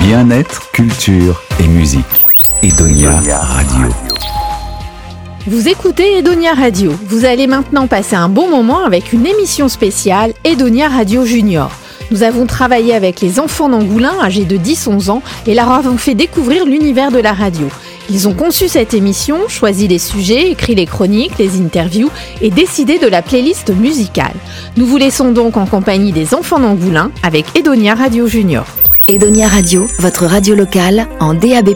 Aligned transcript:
Bien-être, 0.00 0.72
culture 0.72 1.42
et 1.62 1.68
musique. 1.68 2.04
Edonia 2.62 3.20
Radio. 3.20 3.94
Vous 5.46 5.68
écoutez 5.68 6.16
Edonia 6.18 6.54
Radio. 6.54 6.92
Vous 7.06 7.26
allez 7.26 7.46
maintenant 7.46 7.86
passer 7.86 8.16
un 8.16 8.30
bon 8.30 8.48
moment 8.48 8.82
avec 8.84 9.12
une 9.12 9.26
émission 9.26 9.68
spéciale 9.68 10.32
Edonia 10.44 10.88
Radio 10.88 11.26
Junior. 11.26 11.70
Nous 12.10 12.22
avons 12.22 12.46
travaillé 12.46 12.94
avec 12.94 13.20
les 13.20 13.38
enfants 13.38 13.68
d'Angoulin 13.68 14.14
âgés 14.22 14.46
de 14.46 14.56
10-11 14.56 15.10
ans 15.10 15.22
et 15.46 15.54
leur 15.54 15.70
avons 15.70 15.98
fait 15.98 16.14
découvrir 16.14 16.64
l'univers 16.64 17.12
de 17.12 17.18
la 17.18 17.34
radio. 17.34 17.68
Ils 18.08 18.26
ont 18.26 18.34
conçu 18.34 18.68
cette 18.68 18.94
émission, 18.94 19.48
choisi 19.48 19.86
les 19.86 19.98
sujets, 19.98 20.50
écrit 20.50 20.74
les 20.74 20.86
chroniques, 20.86 21.38
les 21.38 21.60
interviews 21.60 22.10
et 22.40 22.50
décidé 22.50 22.98
de 22.98 23.06
la 23.06 23.20
playlist 23.20 23.70
musicale. 23.70 24.34
Nous 24.78 24.86
vous 24.86 24.96
laissons 24.96 25.30
donc 25.30 25.58
en 25.58 25.66
compagnie 25.66 26.12
des 26.12 26.34
enfants 26.34 26.58
d'Angoulin 26.58 27.12
avec 27.22 27.44
Edonia 27.54 27.94
Radio 27.94 28.26
Junior. 28.26 28.66
Edonia 29.10 29.48
Radio, 29.48 29.88
votre 29.98 30.24
radio 30.24 30.54
locale 30.54 31.08
en 31.18 31.34
DAB+. 31.34 31.74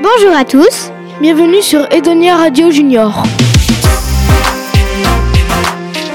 Bonjour 0.00 0.36
à 0.36 0.44
tous, 0.44 0.92
bienvenue 1.20 1.60
sur 1.60 1.92
Edonia 1.92 2.36
Radio 2.36 2.70
Junior. 2.70 3.24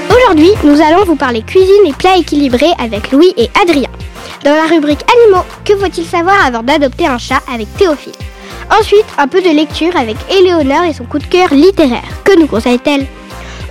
Aujourd'hui, 0.08 0.52
nous 0.64 0.80
allons 0.80 1.04
vous 1.04 1.16
parler 1.16 1.42
cuisine 1.42 1.68
et 1.86 1.92
plats 1.92 2.16
équilibrés 2.16 2.72
avec 2.78 3.12
Louis 3.12 3.34
et 3.36 3.50
Adrien. 3.60 3.90
Dans 4.42 4.54
la 4.54 4.74
rubrique 4.74 5.04
Animaux, 5.18 5.44
que 5.66 5.76
faut-il 5.76 6.06
savoir 6.06 6.46
avant 6.46 6.62
d'adopter 6.62 7.06
un 7.06 7.18
chat 7.18 7.42
avec 7.52 7.68
Théophile? 7.76 8.14
Ensuite, 8.80 9.04
un 9.18 9.28
peu 9.28 9.42
de 9.42 9.50
lecture 9.50 9.94
avec 9.98 10.16
Éléonore 10.30 10.84
et 10.84 10.94
son 10.94 11.04
coup 11.04 11.18
de 11.18 11.26
cœur 11.26 11.52
littéraire. 11.52 12.08
Que 12.24 12.40
nous 12.40 12.46
conseille-t-elle? 12.46 13.06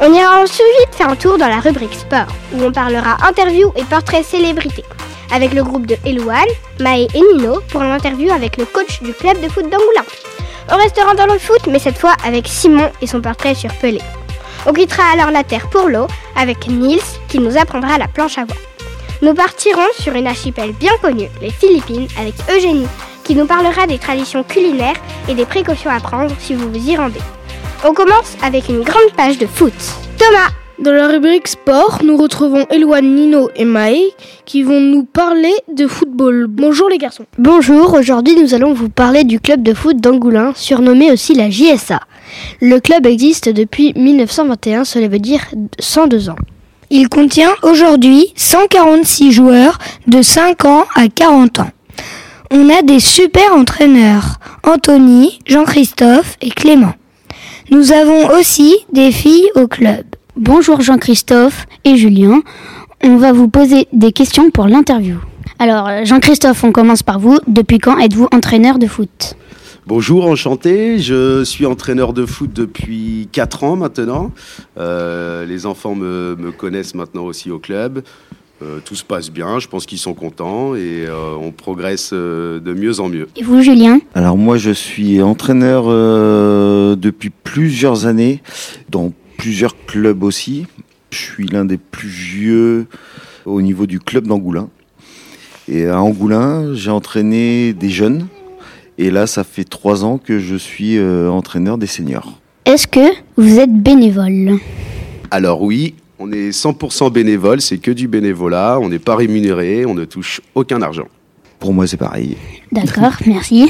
On 0.02 0.13
ira 0.13 0.41
ensuite 0.41 0.95
faire 0.95 1.09
un 1.09 1.16
tour 1.16 1.38
dans 1.38 1.49
la 1.49 1.59
rubrique 1.59 1.94
sport, 1.94 2.27
où 2.54 2.63
on 2.63 2.71
parlera 2.71 3.18
interview 3.27 3.71
et 3.76 3.84
portrait 3.84 4.23
célébrité, 4.23 4.84
avec 5.34 5.54
le 5.54 5.62
groupe 5.62 5.85
de 5.85 5.98
Elouane, 6.05 6.48
Maë 6.79 7.07
et 7.13 7.21
Nino 7.34 7.60
pour 7.70 7.84
une 7.84 7.91
interview 7.91 8.32
avec 8.32 8.55
le 8.55 8.65
coach 8.65 9.01
du 9.01 9.13
club 9.13 9.41
de 9.41 9.49
foot 9.49 9.65
d'Angoulin. 9.65 10.05
On 10.71 10.77
restera 10.77 11.15
dans 11.15 11.26
le 11.26 11.38
foot, 11.38 11.68
mais 11.70 11.79
cette 11.79 11.98
fois 11.98 12.13
avec 12.26 12.48
Simon 12.48 12.90
et 13.01 13.07
son 13.07 13.20
portrait 13.20 13.55
sur 13.55 13.73
Pelé. 13.73 13.99
On 14.65 14.71
quittera 14.71 15.04
alors 15.13 15.32
la 15.32 15.43
Terre 15.43 15.70
pour 15.70 15.90
l'eau 15.90 16.07
avec 16.35 16.68
Nils 16.68 17.01
qui 17.27 17.40
nous 17.40 17.57
apprendra 17.57 17.98
la 17.98 18.07
planche 18.07 18.38
à 18.38 18.45
voile. 18.45 18.57
Nous 19.21 19.34
partirons 19.34 19.88
sur 19.99 20.13
une 20.13 20.27
archipel 20.27 20.71
bien 20.71 20.93
connue, 21.01 21.29
les 21.41 21.51
Philippines, 21.51 22.07
avec 22.18 22.35
Eugénie 22.49 22.88
qui 23.26 23.35
nous 23.35 23.45
parlera 23.45 23.85
des 23.85 23.99
traditions 23.99 24.43
culinaires 24.43 24.95
et 25.27 25.35
des 25.35 25.45
précautions 25.45 25.91
à 25.91 25.99
prendre 25.99 26.34
si 26.40 26.55
vous 26.55 26.71
vous 26.71 26.90
y 26.90 26.95
rendez. 26.95 27.20
On 27.88 27.94
commence 27.94 28.35
avec 28.44 28.68
une 28.68 28.82
grande 28.82 29.13
page 29.16 29.38
de 29.38 29.46
foot. 29.46 29.74
Thomas 30.18 30.49
Dans 30.80 30.91
la 30.91 31.08
rubrique 31.08 31.48
sport, 31.48 31.99
nous 32.04 32.18
retrouvons 32.18 32.66
Eloane, 32.70 33.16
Nino 33.16 33.49
et 33.55 33.63
Maë 33.63 34.12
qui 34.44 34.63
vont 34.63 34.82
nous 34.82 35.05
parler 35.05 35.54
de 35.74 35.88
football. 35.88 36.48
Bonjour 36.50 36.90
les 36.90 36.98
garçons. 36.98 37.26
Bonjour, 37.38 37.94
aujourd'hui 37.94 38.35
nous 38.35 38.54
allons 38.54 38.74
vous 38.74 38.90
parler 38.90 39.24
du 39.24 39.40
club 39.40 39.63
de 39.63 39.74
foot 39.74 39.96
d'Angoulin, 39.96 40.52
surnommé 40.57 41.10
aussi 41.10 41.34
la 41.35 41.50
JSA. 41.50 42.02
Le 42.60 42.82
club 42.82 43.05
existe 43.05 43.48
depuis 43.48 43.94
1921, 43.96 44.84
cela 44.84 45.07
veut 45.07 45.20
dire 45.20 45.46
102 45.80 46.30
ans. 46.30 46.35
Il 46.90 47.07
contient 47.07 47.54
aujourd'hui 47.63 48.34
146 48.35 49.32
joueurs 49.32 49.77
de 50.05 50.22
5 50.22 50.66
ans 50.66 50.85
à 50.96 51.07
40 51.07 51.60
ans. 51.60 51.72
On 52.52 52.70
a 52.70 52.82
des 52.82 53.00
super 53.00 53.55
entraîneurs, 53.55 54.40
Anthony, 54.63 55.40
Jean-Christophe 55.46 56.35
et 56.41 56.50
Clément. 56.50 56.94
Nous 57.71 57.91
avons 57.91 58.35
aussi 58.35 58.77
des 58.91 59.12
filles 59.12 59.48
au 59.53 59.67
club. 59.67 60.03
Bonjour 60.35 60.81
Jean-Christophe 60.81 61.67
et 61.85 61.98
Julien. 61.98 62.41
On 63.03 63.17
va 63.17 63.31
vous 63.31 63.48
poser 63.48 63.87
des 63.93 64.11
questions 64.11 64.50
pour 64.50 64.66
l'interview. 64.66 65.17
Alors 65.59 65.88
Jean-Christophe, 66.03 66.63
on 66.63 66.71
commence 66.71 67.03
par 67.03 67.19
vous. 67.19 67.38
Depuis 67.45 67.77
quand 67.77 67.99
êtes-vous 67.99 68.27
entraîneur 68.31 68.79
de 68.79 68.88
foot? 68.88 69.35
Bonjour, 69.85 70.25
enchanté. 70.25 70.97
Je 70.97 71.44
suis 71.44 71.67
entraîneur 71.67 72.13
de 72.13 72.25
foot 72.25 72.49
depuis 72.51 73.29
4 73.33 73.63
ans 73.63 73.75
maintenant. 73.75 74.31
Euh, 74.79 75.45
les 75.45 75.67
enfants 75.67 75.94
me 75.94 76.51
connaissent 76.57 76.95
maintenant 76.95 77.25
aussi 77.25 77.51
au 77.51 77.59
club. 77.59 78.01
Euh, 78.61 78.79
tout 78.83 78.95
se 78.95 79.05
passe 79.05 79.31
bien, 79.31 79.59
je 79.59 79.67
pense 79.67 79.85
qu'ils 79.85 79.99
sont 79.99 80.13
contents 80.13 80.75
et 80.75 81.05
euh, 81.07 81.33
on 81.39 81.51
progresse 81.51 82.09
euh, 82.11 82.59
de 82.59 82.73
mieux 82.73 82.99
en 82.99 83.07
mieux. 83.07 83.29
Et 83.37 83.43
vous 83.43 83.61
Julien? 83.61 83.99
Alors 84.15 84.37
moi 84.37 84.57
je 84.57 84.71
suis 84.71 85.21
entraîneur 85.21 85.85
euh, 85.87 86.97
depuis 86.97 87.29
plusieurs 87.29 88.05
années 88.05 88.41
dans 88.89 89.13
plusieurs 89.37 89.75
clubs 89.85 90.23
aussi. 90.23 90.67
Je 91.11 91.17
suis 91.17 91.47
l'un 91.47 91.63
des 91.63 91.77
plus 91.77 92.09
vieux 92.09 92.87
au 93.45 93.61
niveau 93.61 93.85
du 93.85 93.99
club 93.99 94.27
d'Angoulin. 94.27 94.67
Et 95.69 95.87
à 95.87 96.01
Angoulin, 96.01 96.73
j'ai 96.73 96.91
entraîné 96.91 97.71
des 97.71 97.89
jeunes. 97.89 98.27
Et 98.97 99.09
là, 99.09 99.25
ça 99.25 99.45
fait 99.45 99.63
trois 99.63 100.03
ans 100.03 100.17
que 100.17 100.39
je 100.39 100.57
suis 100.57 100.97
euh, 100.97 101.31
entraîneur 101.31 101.77
des 101.77 101.87
seniors. 101.87 102.39
Est-ce 102.65 102.87
que 102.87 103.13
vous 103.37 103.57
êtes 103.57 103.73
bénévole? 103.73 104.59
Alors 105.31 105.61
oui, 105.61 105.95
on 106.19 106.31
est 106.34 106.50
100% 106.50 107.12
bénévole, 107.12 107.62
c'est 107.62 107.78
que 107.78 107.91
du 107.91 108.07
bénévolat, 108.07 108.78
on 108.81 108.90
n'est 108.90 109.00
pas 109.00 109.16
rémunéré, 109.16 109.85
on 109.85 109.94
ne 109.94 110.03
touche 110.03 110.41
aucun 110.53 110.81
argent. 110.81 111.07
Pour 111.59 111.74
moi, 111.74 111.88
c'est 111.88 111.97
pareil. 111.97 112.35
D'accord, 112.72 113.13
merci. 113.25 113.69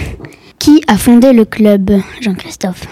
Qui 0.58 0.82
a 0.88 0.98
fondé 0.98 1.32
le 1.32 1.46
club, 1.46 1.92
Jean-Christophe? 2.22 2.88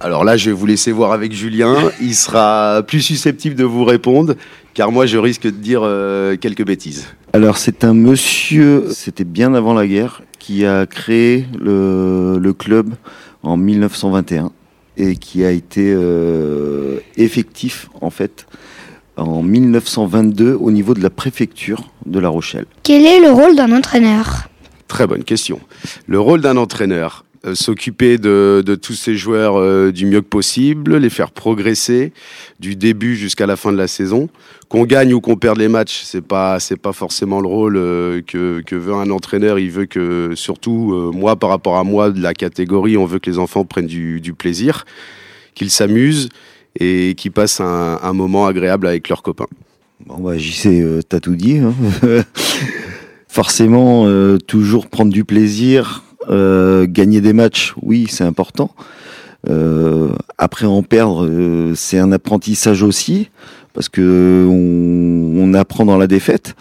Alors 0.00 0.24
là, 0.24 0.36
je 0.36 0.46
vais 0.46 0.56
vous 0.56 0.64
laisser 0.64 0.92
voir 0.92 1.12
avec 1.12 1.32
Julien, 1.32 1.76
il 2.00 2.14
sera 2.14 2.82
plus 2.86 3.02
susceptible 3.02 3.56
de 3.56 3.64
vous 3.64 3.84
répondre, 3.84 4.34
car 4.72 4.90
moi 4.90 5.04
je 5.04 5.18
risque 5.18 5.42
de 5.42 5.50
dire 5.50 5.82
euh, 5.84 6.36
quelques 6.36 6.64
bêtises. 6.64 7.06
Alors 7.34 7.58
c'est 7.58 7.84
un 7.84 7.92
monsieur, 7.92 8.86
c'était 8.92 9.24
bien 9.24 9.52
avant 9.52 9.74
la 9.74 9.86
guerre, 9.86 10.22
qui 10.38 10.64
a 10.64 10.86
créé 10.86 11.44
le, 11.60 12.38
le 12.38 12.52
club 12.54 12.94
en 13.42 13.58
1921 13.58 14.52
et 14.96 15.16
qui 15.16 15.44
a 15.44 15.50
été 15.50 15.92
euh, 15.94 17.00
effectif 17.18 17.90
en 18.00 18.08
fait 18.08 18.46
en 19.20 19.42
1922 19.42 20.54
au 20.54 20.70
niveau 20.70 20.94
de 20.94 21.02
la 21.02 21.10
préfecture 21.10 21.90
de 22.06 22.18
La 22.18 22.28
Rochelle. 22.28 22.66
Quel 22.82 23.04
est 23.04 23.20
le 23.20 23.30
rôle 23.30 23.54
d'un 23.54 23.72
entraîneur? 23.72 24.48
Très 24.88 25.06
bonne 25.06 25.24
question. 25.24 25.60
Le 26.06 26.18
rôle 26.18 26.40
d'un 26.40 26.56
entraîneur, 26.56 27.24
euh, 27.46 27.54
s'occuper 27.54 28.18
de, 28.18 28.62
de 28.64 28.74
tous 28.74 28.94
ces 28.94 29.16
joueurs 29.16 29.58
euh, 29.58 29.92
du 29.92 30.06
mieux 30.06 30.20
que 30.20 30.26
possible, 30.26 30.96
les 30.96 31.10
faire 31.10 31.30
progresser 31.30 32.12
du 32.58 32.76
début 32.76 33.14
jusqu'à 33.16 33.46
la 33.46 33.56
fin 33.56 33.72
de 33.72 33.76
la 33.76 33.86
saison. 33.86 34.28
Qu'on 34.68 34.84
gagne 34.84 35.14
ou 35.14 35.20
qu'on 35.20 35.36
perde 35.36 35.58
les 35.58 35.68
matchs, 35.68 36.02
c'est 36.04 36.20
pas 36.20 36.60
c'est 36.60 36.76
pas 36.76 36.92
forcément 36.92 37.40
le 37.40 37.48
rôle 37.48 37.76
euh, 37.76 38.20
que, 38.26 38.62
que 38.66 38.76
veut 38.76 38.94
un 38.94 39.10
entraîneur. 39.10 39.58
Il 39.58 39.70
veut 39.70 39.86
que 39.86 40.32
surtout 40.34 40.92
euh, 40.92 41.10
moi 41.12 41.36
par 41.36 41.50
rapport 41.50 41.76
à 41.76 41.84
moi 41.84 42.10
de 42.10 42.20
la 42.20 42.34
catégorie, 42.34 42.96
on 42.96 43.04
veut 43.04 43.18
que 43.18 43.30
les 43.30 43.38
enfants 43.38 43.64
prennent 43.64 43.86
du, 43.86 44.20
du 44.20 44.32
plaisir, 44.32 44.84
qu'ils 45.54 45.70
s'amusent 45.70 46.28
et 46.78 47.14
qu'ils 47.16 47.32
passent 47.32 47.60
un, 47.60 48.12
moment 48.12 48.46
agréable 48.46 48.86
avec 48.86 49.08
leurs 49.08 49.22
copains. 49.22 49.46
Bah 50.06 50.36
j'y 50.36 50.52
sais, 50.52 50.80
euh, 50.80 51.00
t'as 51.06 51.20
tout 51.20 51.36
dit. 51.36 51.58
hein. 51.58 51.74
Forcément, 53.28 54.06
euh, 54.06 54.38
toujours 54.38 54.88
prendre 54.88 55.12
du 55.12 55.24
plaisir, 55.24 56.02
euh, 56.30 56.86
gagner 56.88 57.20
des 57.20 57.32
matchs, 57.32 57.74
oui, 57.82 58.06
c'est 58.08 58.24
important. 58.24 58.70
Après 60.36 60.66
en 60.66 60.82
perdre, 60.82 61.72
c'est 61.74 61.98
un 61.98 62.12
apprentissage 62.12 62.82
aussi, 62.82 63.30
parce 63.72 63.88
que 63.88 64.46
on, 64.48 65.42
on 65.42 65.54
apprend 65.54 65.86
dans 65.86 65.96
la 65.96 66.06
défaite. 66.06 66.54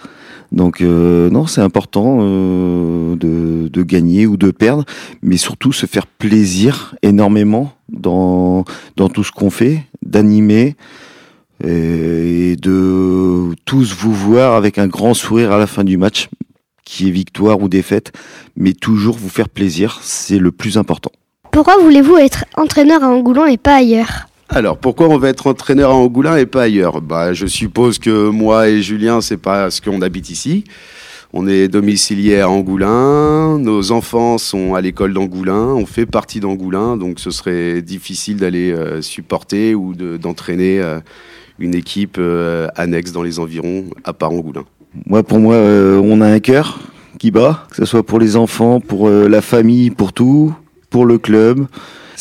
Donc 0.52 0.82
euh, 0.82 1.30
non, 1.30 1.48
c'est 1.48 1.62
important 1.62 2.20
euh, 2.22 3.16
de, 3.16 3.84
gagner 3.84 4.28
ou 4.28 4.38
de 4.38 4.52
perdre, 4.52 4.84
mais 5.22 5.38
surtout 5.38 5.72
se 5.72 5.86
faire 5.86 6.06
plaisir 6.06 6.96
énormément 7.02 7.74
dans, 7.88 8.66
tout 9.14 9.24
ce 9.24 9.32
qu'on 9.32 9.50
fait, 9.50 9.84
d'animer 10.06 10.76
et 11.64 12.56
de 12.56 13.56
tous 13.66 13.94
vous 13.94 14.14
voir 14.14 14.56
avec 14.56 14.78
un 14.78 14.88
grand 14.88 15.14
sourire 15.14 15.52
à 15.52 15.58
la 15.58 15.66
fin 15.66 15.84
du 15.84 15.98
match, 15.98 16.30
qui 16.86 17.08
est 17.08 17.12
victoire 17.12 17.62
ou 17.62 17.70
défaite, 17.70 18.12
mais 18.56 18.74
toujours 18.74 19.18
vous 19.18 19.30
faire 19.30 19.50
plaisir, 19.50 20.00
c'est 20.02 20.40
le 20.40 20.52
plus 20.52 20.78
important. 20.78 21.12
Pourquoi 21.52 21.78
voulez-vous 21.82 22.18
être 22.18 22.46
entraîneur 22.58 23.04
à 23.04 23.08
Angoulin 23.08 23.48
et 23.48 23.58
pas 23.58 23.76
ailleurs? 23.76 24.29
Alors, 24.52 24.78
pourquoi 24.78 25.08
on 25.10 25.18
va 25.20 25.30
être 25.30 25.46
entraîneur 25.46 25.92
à 25.92 25.94
Angoulin 25.94 26.36
et 26.38 26.48
pas 26.48 26.64
ailleurs? 26.64 27.02
Bah, 27.02 27.34
je 27.34 27.46
suppose 27.46 28.00
que 28.00 28.30
moi 28.30 28.68
et 28.68 28.82
Julien, 28.82 29.22
c'est 29.22 29.38
parce 29.38 29.80
qu'on 29.80 30.02
habite 30.02 30.32
ici. 30.32 30.64
On 31.34 31.48
est 31.48 31.68
domicilié 31.68 32.40
à 32.40 32.50
Angoulin, 32.50 33.60
nos 33.60 33.92
enfants 33.92 34.40
sont 34.40 34.74
à 34.74 34.82
l'école 34.82 35.14
d'Angoulin, 35.14 35.76
on 35.76 35.86
fait 35.86 36.08
partie 36.08 36.40
d'Angoulin, 36.40 36.98
donc 36.98 37.20
ce 37.20 37.30
serait 37.30 37.84
difficile 37.84 38.38
d'aller 38.38 38.72
euh, 38.72 39.04
supporter 39.04 39.76
ou 39.76 39.94
de- 39.94 40.18
d'entraîner 40.18 40.80
euh, 40.80 41.00
une 41.60 41.76
équipe 41.76 42.16
euh, 42.18 42.68
annexe 42.76 43.12
dans 43.12 43.22
les 43.22 43.38
environs, 43.38 43.86
à 44.04 44.14
part 44.14 44.32
Angoulin. 44.32 44.64
Moi, 45.06 45.22
pour 45.22 45.38
moi, 45.38 45.58
on 45.58 46.20
a 46.22 46.28
un 46.28 46.40
cœur 46.40 46.80
qui 47.20 47.30
bat, 47.30 47.68
que 47.70 47.76
ce 47.76 47.86
soit 47.86 48.02
pour 48.02 48.18
les 48.20 48.36
enfants, 48.36 48.80
pour 48.80 49.08
la 49.08 49.42
famille, 49.42 49.92
pour 49.92 50.14
tout, 50.14 50.52
pour 50.90 51.06
le 51.06 51.20
club. 51.20 51.68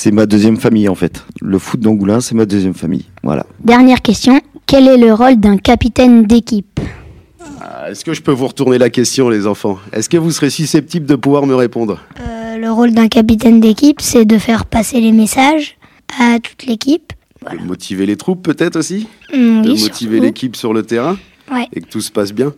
C'est 0.00 0.12
ma 0.12 0.26
deuxième 0.26 0.58
famille 0.58 0.88
en 0.88 0.94
fait. 0.94 1.24
Le 1.42 1.58
foot 1.58 1.80
d'Angoulin, 1.80 2.20
c'est 2.20 2.36
ma 2.36 2.46
deuxième 2.46 2.72
famille. 2.72 3.06
Voilà. 3.24 3.44
Dernière 3.58 4.00
question. 4.00 4.40
Quel 4.64 4.86
est 4.86 4.96
le 4.96 5.12
rôle 5.12 5.40
d'un 5.40 5.56
capitaine 5.56 6.22
d'équipe? 6.24 6.78
Ah, 7.60 7.90
Est-ce 7.90 8.04
que 8.04 8.14
je 8.14 8.22
peux 8.22 8.30
vous 8.30 8.46
retourner 8.46 8.78
la 8.78 8.90
question, 8.90 9.28
les 9.28 9.48
enfants? 9.48 9.80
Est-ce 9.92 10.08
que 10.08 10.16
vous 10.16 10.30
serez 10.30 10.50
susceptibles 10.50 11.04
de 11.04 11.16
pouvoir 11.16 11.46
me 11.46 11.56
répondre? 11.56 12.00
Euh, 12.20 12.58
le 12.58 12.70
rôle 12.70 12.92
d'un 12.92 13.08
capitaine 13.08 13.58
d'équipe, 13.60 14.00
c'est 14.00 14.24
de 14.24 14.38
faire 14.38 14.66
passer 14.66 15.00
les 15.00 15.10
messages 15.10 15.76
à 16.16 16.38
toute 16.38 16.64
l'équipe. 16.66 17.12
De 17.50 17.66
motiver 17.66 18.06
les 18.06 18.16
troupes, 18.16 18.44
peut-être 18.44 18.76
aussi? 18.76 19.08
Mm, 19.34 19.62
De 19.62 19.70
oui, 19.72 19.80
motiver 19.82 19.88
surtout. 20.18 20.22
l'équipe 20.22 20.54
sur 20.54 20.72
le 20.72 20.84
terrain? 20.84 21.18
Ouais. 21.52 21.66
Et 21.72 21.80
que 21.80 21.88
tout 21.88 22.00
se 22.02 22.12
passe 22.12 22.32
bien? 22.32 22.54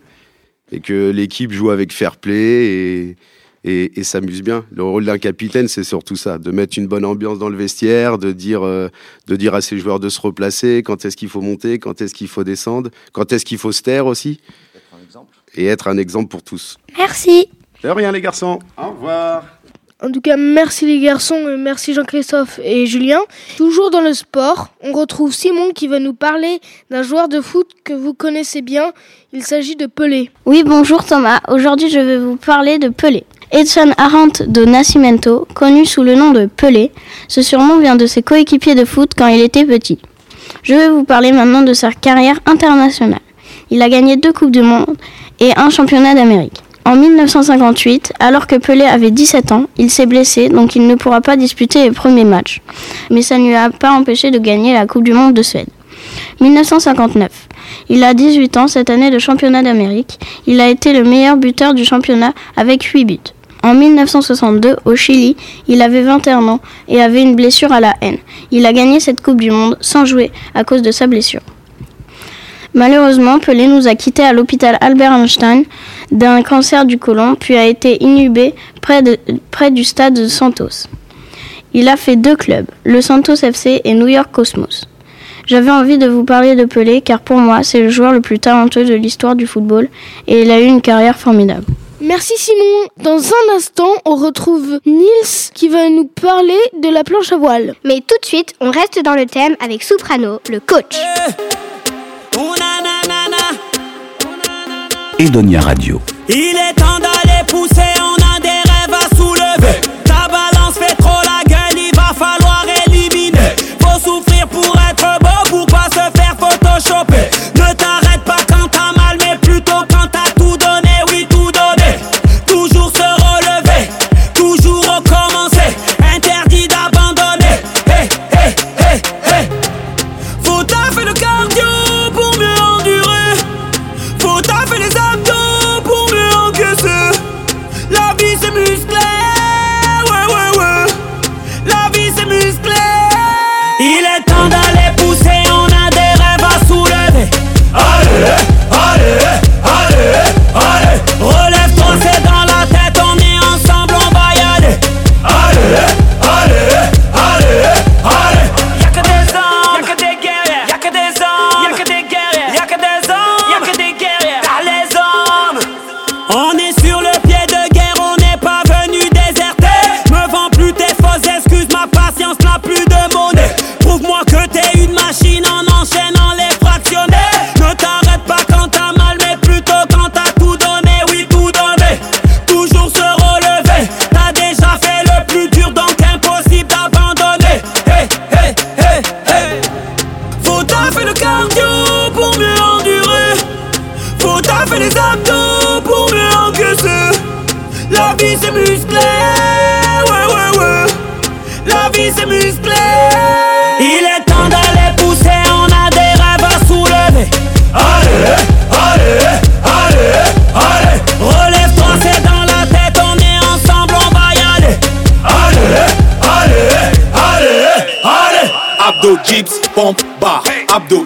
Et 0.71 0.79
que 0.79 1.09
l'équipe 1.09 1.51
joue 1.51 1.71
avec 1.71 1.91
fair 1.91 2.17
play 2.17 2.65
et, 2.67 3.15
et, 3.63 3.99
et 3.99 4.03
s'amuse 4.03 4.41
bien. 4.41 4.65
Le 4.71 4.83
rôle 4.83 5.05
d'un 5.05 5.17
capitaine, 5.17 5.67
c'est 5.67 5.83
surtout 5.83 6.15
ça 6.15 6.37
de 6.37 6.51
mettre 6.51 6.77
une 6.77 6.87
bonne 6.87 7.05
ambiance 7.05 7.39
dans 7.39 7.49
le 7.49 7.57
vestiaire, 7.57 8.17
de 8.17 8.31
dire, 8.31 8.63
euh, 8.63 8.89
de 9.27 9.35
dire 9.35 9.53
à 9.53 9.61
ses 9.61 9.77
joueurs 9.77 9.99
de 9.99 10.09
se 10.09 10.19
replacer, 10.19 10.83
quand 10.83 11.05
est-ce 11.05 11.17
qu'il 11.17 11.29
faut 11.29 11.41
monter, 11.41 11.79
quand 11.79 12.01
est-ce 12.01 12.13
qu'il 12.13 12.27
faut 12.27 12.43
descendre, 12.43 12.89
quand 13.11 13.31
est-ce 13.31 13.45
qu'il 13.45 13.57
faut 13.57 13.71
se 13.71 13.81
taire 13.81 14.05
aussi. 14.05 14.39
Et 15.55 15.65
être 15.65 15.87
un 15.87 15.97
exemple 15.97 16.29
pour 16.29 16.43
tous. 16.43 16.77
Merci. 16.97 17.49
De 17.83 17.89
rien, 17.89 18.11
les 18.11 18.21
garçons. 18.21 18.59
Au 18.77 18.91
revoir. 18.91 19.43
En 20.03 20.11
tout 20.11 20.21
cas, 20.21 20.35
merci 20.35 20.87
les 20.87 20.99
garçons, 20.99 21.57
merci 21.59 21.93
Jean-Christophe 21.93 22.59
et 22.63 22.87
Julien. 22.87 23.19
Toujours 23.57 23.91
dans 23.91 24.01
le 24.01 24.15
sport, 24.15 24.69
on 24.81 24.93
retrouve 24.93 25.31
Simon 25.31 25.73
qui 25.73 25.87
va 25.87 25.99
nous 25.99 26.15
parler 26.15 26.59
d'un 26.89 27.03
joueur 27.03 27.29
de 27.29 27.39
foot 27.39 27.69
que 27.83 27.93
vous 27.93 28.15
connaissez 28.15 28.63
bien. 28.63 28.93
Il 29.31 29.43
s'agit 29.43 29.75
de 29.75 29.85
Pelé. 29.85 30.31
Oui, 30.47 30.63
bonjour 30.65 31.05
Thomas. 31.05 31.39
Aujourd'hui, 31.49 31.91
je 31.91 31.99
vais 31.99 32.17
vous 32.17 32.35
parler 32.35 32.79
de 32.79 32.89
Pelé. 32.89 33.25
Edson 33.53 33.91
Arantes 33.97 34.43
do 34.47 34.65
Nascimento, 34.65 35.45
connu 35.53 35.85
sous 35.85 36.03
le 36.03 36.15
nom 36.15 36.31
de 36.31 36.45
Pelé, 36.45 36.91
ce 37.27 37.41
surnom 37.41 37.79
vient 37.79 37.97
de 37.97 38.05
ses 38.05 38.21
coéquipiers 38.21 38.75
de 38.75 38.85
foot 38.85 39.11
quand 39.17 39.27
il 39.27 39.41
était 39.41 39.65
petit. 39.65 39.99
Je 40.63 40.73
vais 40.73 40.89
vous 40.89 41.03
parler 41.03 41.33
maintenant 41.33 41.61
de 41.61 41.73
sa 41.73 41.91
carrière 41.91 42.39
internationale. 42.45 43.19
Il 43.69 43.81
a 43.81 43.89
gagné 43.89 44.15
deux 44.15 44.31
Coupes 44.31 44.51
du 44.51 44.61
Monde 44.61 44.95
et 45.41 45.51
un 45.57 45.69
championnat 45.69 46.15
d'Amérique. 46.15 46.63
En 46.85 46.95
1958, 46.95 48.13
alors 48.21 48.47
que 48.47 48.55
Pelé 48.55 48.85
avait 48.85 49.11
17 49.11 49.51
ans, 49.51 49.65
il 49.77 49.91
s'est 49.91 50.05
blessé, 50.05 50.47
donc 50.47 50.77
il 50.77 50.87
ne 50.87 50.95
pourra 50.95 51.19
pas 51.19 51.35
disputer 51.35 51.83
les 51.83 51.91
premiers 51.91 52.23
matchs. 52.23 52.61
Mais 53.09 53.21
ça 53.21 53.37
ne 53.37 53.47
lui 53.47 53.55
a 53.55 53.69
pas 53.69 53.91
empêché 53.91 54.31
de 54.31 54.39
gagner 54.39 54.73
la 54.73 54.87
Coupe 54.87 55.03
du 55.03 55.13
Monde 55.13 55.33
de 55.33 55.43
Suède. 55.43 55.67
1959. 56.39 57.29
Il 57.89 58.03
a 58.05 58.13
18 58.13 58.57
ans 58.57 58.67
cette 58.69 58.89
année 58.89 59.11
de 59.11 59.19
championnat 59.19 59.61
d'Amérique. 59.61 60.19
Il 60.47 60.61
a 60.61 60.69
été 60.69 60.93
le 60.93 61.03
meilleur 61.03 61.35
buteur 61.35 61.73
du 61.73 61.83
championnat 61.83 62.33
avec 62.55 62.83
8 62.83 63.05
buts. 63.05 63.19
En 63.63 63.75
1962, 63.75 64.77
au 64.85 64.95
Chili, 64.95 65.35
il 65.67 65.81
avait 65.81 66.01
21 66.01 66.47
ans 66.47 66.59
et 66.87 67.01
avait 67.01 67.21
une 67.21 67.35
blessure 67.35 67.71
à 67.71 67.79
la 67.79 67.93
haine. 68.01 68.17
Il 68.49 68.65
a 68.65 68.73
gagné 68.73 68.99
cette 68.99 69.21
Coupe 69.21 69.39
du 69.39 69.51
Monde 69.51 69.77
sans 69.81 70.05
jouer 70.05 70.31
à 70.55 70.63
cause 70.63 70.81
de 70.81 70.91
sa 70.91 71.05
blessure. 71.05 71.41
Malheureusement, 72.73 73.37
Pelé 73.39 73.67
nous 73.67 73.87
a 73.87 73.95
quittés 73.95 74.23
à 74.23 74.33
l'hôpital 74.33 74.77
Albert 74.81 75.11
Einstein 75.13 75.65
d'un 76.11 76.41
cancer 76.41 76.85
du 76.85 76.97
côlon, 76.97 77.35
puis 77.35 77.55
a 77.55 77.67
été 77.67 78.01
inhumé 78.03 78.55
près, 78.81 79.01
du 79.71 79.83
stade 79.83 80.13
de 80.15 80.27
Santos. 80.27 80.87
Il 81.73 81.87
a 81.87 81.97
fait 81.97 82.15
deux 82.15 82.35
clubs, 82.35 82.65
le 82.83 83.01
Santos 83.01 83.35
FC 83.43 83.81
et 83.83 83.93
New 83.93 84.07
York 84.07 84.29
Cosmos. 84.31 84.87
J'avais 85.45 85.71
envie 85.71 85.97
de 85.97 86.07
vous 86.07 86.23
parler 86.23 86.55
de 86.55 86.65
Pelé 86.65 87.01
car 87.01 87.19
pour 87.19 87.37
moi, 87.37 87.63
c'est 87.63 87.81
le 87.81 87.89
joueur 87.89 88.13
le 88.13 88.21
plus 88.21 88.39
talentueux 88.39 88.85
de 88.85 88.93
l'histoire 88.93 89.35
du 89.35 89.47
football 89.47 89.89
et 90.27 90.43
il 90.43 90.51
a 90.51 90.59
eu 90.59 90.65
une 90.65 90.81
carrière 90.81 91.17
formidable. 91.17 91.65
Merci 92.01 92.33
Simon. 92.35 92.87
Dans 92.97 93.19
un 93.19 93.55
instant, 93.55 93.93
on 94.05 94.15
retrouve 94.15 94.79
Nils 94.87 95.51
qui 95.53 95.69
va 95.69 95.87
nous 95.87 96.05
parler 96.05 96.57
de 96.81 96.89
la 96.89 97.03
planche 97.03 97.31
à 97.31 97.37
voile. 97.37 97.75
Mais 97.83 97.99
tout 97.99 98.15
de 98.19 98.25
suite, 98.25 98.55
on 98.59 98.71
reste 98.71 98.99
dans 99.03 99.13
le 99.13 99.27
thème 99.27 99.55
avec 99.59 99.83
Soprano, 99.83 100.39
le 100.49 100.59
coach. 100.59 100.95
Edonia 105.19 105.61
Radio. 105.61 106.01
Il 106.27 106.55
est 106.55 106.73
temps 106.73 106.97
d'aller 106.97 107.45
pousser, 107.47 108.00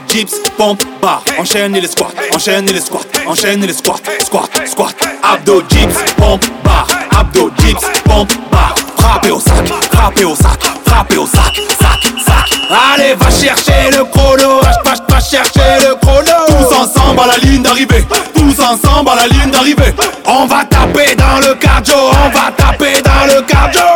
dips, 0.08 0.36
pompe, 0.58 0.84
bar. 1.02 1.24
Enchaîne 1.38 1.74
les 1.74 1.88
squats, 1.88 2.12
enchaîne 2.34 2.66
les 2.66 2.82
squats, 2.82 3.06
enchaîne 3.28 3.66
les 3.66 3.74
squats, 3.74 4.02
squat, 4.24 4.50
squat. 4.66 4.96
Abdo, 5.24 5.62
dips, 5.64 5.96
pompe, 6.18 6.46
bar. 6.64 6.88
Abdo, 7.18 7.52
dips, 7.58 7.86
pompe, 8.04 8.34
bar. 8.52 8.76
Frappez 8.98 9.32
au 9.32 9.40
sac, 9.40 9.68
frappez 9.92 10.26
au 10.26 10.36
sac, 10.36 10.60
frappez 10.86 11.18
au 11.18 11.28
sac, 11.28 11.54
sac, 11.80 12.12
sac. 12.26 12.60
Allez, 12.94 13.14
va 13.14 13.30
chercher 13.30 13.92
le 13.92 14.04
chrono, 14.06 14.62
va, 14.62 14.94
va 15.08 15.20
chercher 15.20 15.88
le 15.88 15.96
chrono. 15.96 16.46
Tous 16.48 16.76
ensemble 16.76 17.20
à 17.22 17.28
la 17.28 17.38
ligne 17.38 17.62
d'arrivée, 17.62 18.06
tous 18.34 18.60
ensemble 18.62 19.10
à 19.12 19.16
la 19.16 19.28
ligne 19.28 19.52
d'arrivée. 19.52 19.94
On 20.26 20.46
va 20.46 20.66
taper 20.66 21.16
dans 21.16 21.48
le 21.48 21.56
cardio, 21.56 21.96
on 21.96 22.30
va 22.30 22.52
taper 22.52 23.02
dans 23.02 23.34
le 23.34 23.42
cardio. 23.44 23.95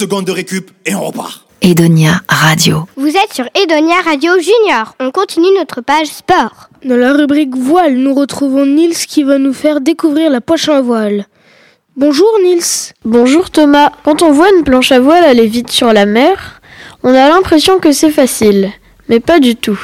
Secondes 0.00 0.24
de 0.24 0.32
récup 0.32 0.70
et 0.86 0.94
on 0.94 1.02
repart. 1.02 1.46
Edonia 1.60 2.22
Radio. 2.26 2.86
Vous 2.96 3.08
êtes 3.08 3.34
sur 3.34 3.44
Edonia 3.54 3.96
Radio 4.02 4.32
Junior. 4.38 4.94
On 4.98 5.10
continue 5.10 5.54
notre 5.58 5.82
page 5.82 6.06
sport. 6.06 6.70
Dans 6.86 6.96
la 6.96 7.12
rubrique 7.12 7.54
voile, 7.54 7.96
nous 7.96 8.14
retrouvons 8.14 8.64
Nils 8.64 8.96
qui 8.96 9.24
va 9.24 9.36
nous 9.36 9.52
faire 9.52 9.82
découvrir 9.82 10.30
la 10.30 10.40
planche 10.40 10.70
à 10.70 10.80
voile. 10.80 11.26
Bonjour 11.98 12.30
Nils. 12.42 12.94
Bonjour 13.04 13.50
Thomas. 13.50 13.92
Quand 14.02 14.22
on 14.22 14.32
voit 14.32 14.48
une 14.56 14.64
planche 14.64 14.90
à 14.90 15.00
voile 15.00 15.22
aller 15.22 15.46
vite 15.46 15.70
sur 15.70 15.92
la 15.92 16.06
mer, 16.06 16.62
on 17.02 17.10
a 17.10 17.28
l'impression 17.28 17.78
que 17.78 17.92
c'est 17.92 18.10
facile, 18.10 18.70
mais 19.10 19.20
pas 19.20 19.38
du 19.38 19.54
tout. 19.54 19.80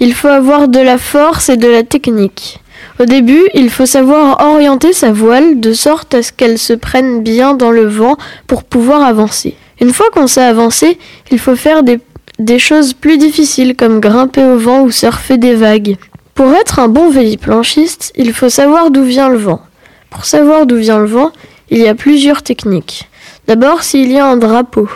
Il 0.00 0.12
faut 0.12 0.28
avoir 0.28 0.68
de 0.68 0.80
la 0.80 0.98
force 0.98 1.48
et 1.48 1.56
de 1.56 1.68
la 1.68 1.82
technique. 1.82 2.60
Au 2.98 3.04
début, 3.04 3.42
il 3.52 3.68
faut 3.68 3.84
savoir 3.84 4.40
orienter 4.40 4.94
sa 4.94 5.12
voile 5.12 5.60
de 5.60 5.74
sorte 5.74 6.14
à 6.14 6.22
ce 6.22 6.32
qu'elle 6.32 6.58
se 6.58 6.72
prenne 6.72 7.22
bien 7.22 7.52
dans 7.52 7.70
le 7.70 7.86
vent 7.86 8.16
pour 8.46 8.64
pouvoir 8.64 9.02
avancer. 9.02 9.54
Une 9.82 9.92
fois 9.92 10.10
qu'on 10.10 10.26
sait 10.26 10.42
avancer, 10.42 10.98
il 11.30 11.38
faut 11.38 11.56
faire 11.56 11.82
des, 11.82 12.58
choses 12.58 12.94
plus 12.94 13.18
difficiles 13.18 13.76
comme 13.76 14.00
grimper 14.00 14.42
au 14.42 14.56
vent 14.56 14.80
ou 14.80 14.90
surfer 14.90 15.36
des 15.36 15.54
vagues. 15.54 15.96
Pour 16.34 16.52
être 16.54 16.78
un 16.78 16.88
bon 16.88 17.10
véliplanchiste, 17.10 18.12
il 18.16 18.32
faut 18.32 18.48
savoir 18.48 18.90
d'où 18.90 19.02
vient 19.02 19.28
le 19.28 19.38
vent. 19.38 19.60
Pour 20.08 20.24
savoir 20.24 20.64
d'où 20.64 20.76
vient 20.76 20.98
le 20.98 21.06
vent, 21.06 21.32
il 21.68 21.78
y 21.78 21.88
a 21.88 21.94
plusieurs 21.94 22.42
techniques. 22.42 23.10
D'abord, 23.46 23.82
s'il 23.82 24.10
y 24.10 24.18
a 24.18 24.26
un 24.26 24.38
drapeau, 24.38 24.88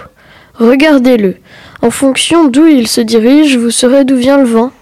regardez-le. 0.55 1.37
En 1.83 1.91
fonction 1.91 2.49
d'où 2.49 2.67
il 2.67 2.89
se 2.89 3.03
dirige, 3.03 3.59
vous 3.59 3.71
saurez 3.71 4.05
d'où 4.05 4.17
vient 4.17 4.39
le 4.39 4.45
vent. 4.45 4.73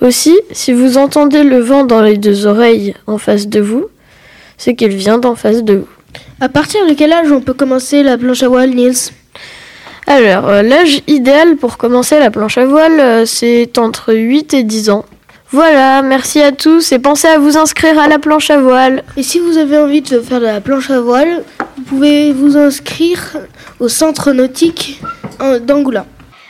Aussi, 0.00 0.38
si 0.52 0.72
vous 0.72 0.96
entendez 0.96 1.42
le 1.42 1.58
vent 1.58 1.84
dans 1.84 2.02
les 2.02 2.16
deux 2.16 2.46
oreilles 2.46 2.94
en 3.06 3.18
face 3.18 3.48
de 3.48 3.60
vous, 3.60 3.86
c'est 4.56 4.74
qu'il 4.74 4.94
vient 4.94 5.18
d'en 5.18 5.34
face 5.34 5.64
de 5.64 5.74
vous. 5.74 5.88
À 6.40 6.48
partir 6.48 6.86
de 6.86 6.94
quel 6.94 7.12
âge 7.12 7.32
on 7.32 7.40
peut 7.40 7.54
commencer 7.54 8.02
la 8.02 8.16
planche 8.16 8.42
à 8.42 8.48
voile, 8.48 8.70
Nils 8.70 9.12
Alors, 10.06 10.48
euh, 10.48 10.62
l'âge 10.62 11.00
idéal 11.08 11.56
pour 11.56 11.78
commencer 11.78 12.18
la 12.18 12.30
planche 12.30 12.58
à 12.58 12.66
voile, 12.66 13.00
euh, 13.00 13.26
c'est 13.26 13.76
entre 13.78 14.14
8 14.14 14.54
et 14.54 14.62
10 14.62 14.90
ans. 14.90 15.04
Voilà, 15.50 16.02
merci 16.02 16.40
à 16.42 16.52
tous 16.52 16.92
et 16.92 16.98
pensez 16.98 17.26
à 17.26 17.38
vous 17.38 17.56
inscrire 17.56 17.98
à 17.98 18.06
la 18.06 18.18
planche 18.18 18.50
à 18.50 18.60
voile. 18.60 19.02
Et 19.16 19.22
si 19.22 19.40
vous 19.40 19.56
avez 19.56 19.78
envie 19.78 20.02
de 20.02 20.20
faire 20.20 20.40
de 20.40 20.46
la 20.46 20.60
planche 20.60 20.90
à 20.90 21.00
voile, 21.00 21.42
vous 21.76 21.82
pouvez 21.84 22.32
vous 22.32 22.56
inscrire 22.56 23.38
au 23.80 23.88
centre 23.88 24.32
nautique 24.32 25.00
euh, 25.40 25.58
d'Angoulin. 25.58 26.06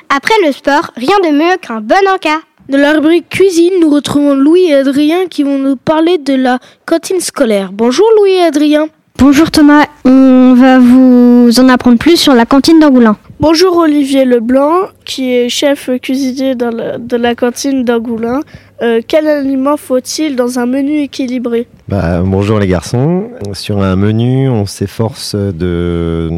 Après 0.08 0.34
le 0.44 0.52
sport, 0.52 0.90
rien 0.96 1.16
de 1.22 1.30
mieux 1.30 1.56
qu'un 1.62 1.80
bon 1.80 1.96
encas. 2.12 2.40
Dans 2.68 2.76
la 2.76 2.92
rubrique 2.92 3.30
cuisine, 3.30 3.72
nous 3.80 3.88
retrouvons 3.88 4.34
Louis 4.34 4.64
et 4.64 4.74
Adrien 4.74 5.26
qui 5.30 5.42
vont 5.42 5.58
nous 5.58 5.76
parler 5.76 6.18
de 6.18 6.34
la 6.34 6.58
cantine 6.84 7.18
scolaire. 7.18 7.70
Bonjour 7.72 8.04
Louis 8.18 8.32
et 8.32 8.42
Adrien. 8.42 8.88
Bonjour 9.16 9.50
Thomas, 9.50 9.86
on 10.04 10.52
va 10.54 10.78
vous 10.78 11.48
en 11.60 11.68
apprendre 11.70 11.96
plus 11.96 12.18
sur 12.18 12.34
la 12.34 12.44
cantine 12.44 12.78
d'Angoulin. 12.78 13.16
Bonjour 13.40 13.78
Olivier 13.78 14.26
Leblanc, 14.26 14.88
qui 15.06 15.32
est 15.32 15.48
chef 15.48 15.88
cuisinier 16.02 16.54
dans 16.56 16.68
la, 16.68 16.98
de 16.98 17.16
la 17.16 17.34
cantine 17.34 17.84
d'Angoulin. 17.84 18.40
Euh, 18.82 19.00
quel 19.08 19.26
aliment 19.28 19.78
faut-il 19.78 20.36
dans 20.36 20.58
un 20.58 20.66
menu 20.66 21.00
équilibré? 21.00 21.68
Bah, 21.88 22.20
Bonjour 22.22 22.58
les 22.58 22.66
garçons. 22.66 23.30
Sur 23.54 23.82
un 23.82 23.96
menu, 23.96 24.50
on 24.50 24.66
s'efforce 24.66 25.34
de 25.34 26.28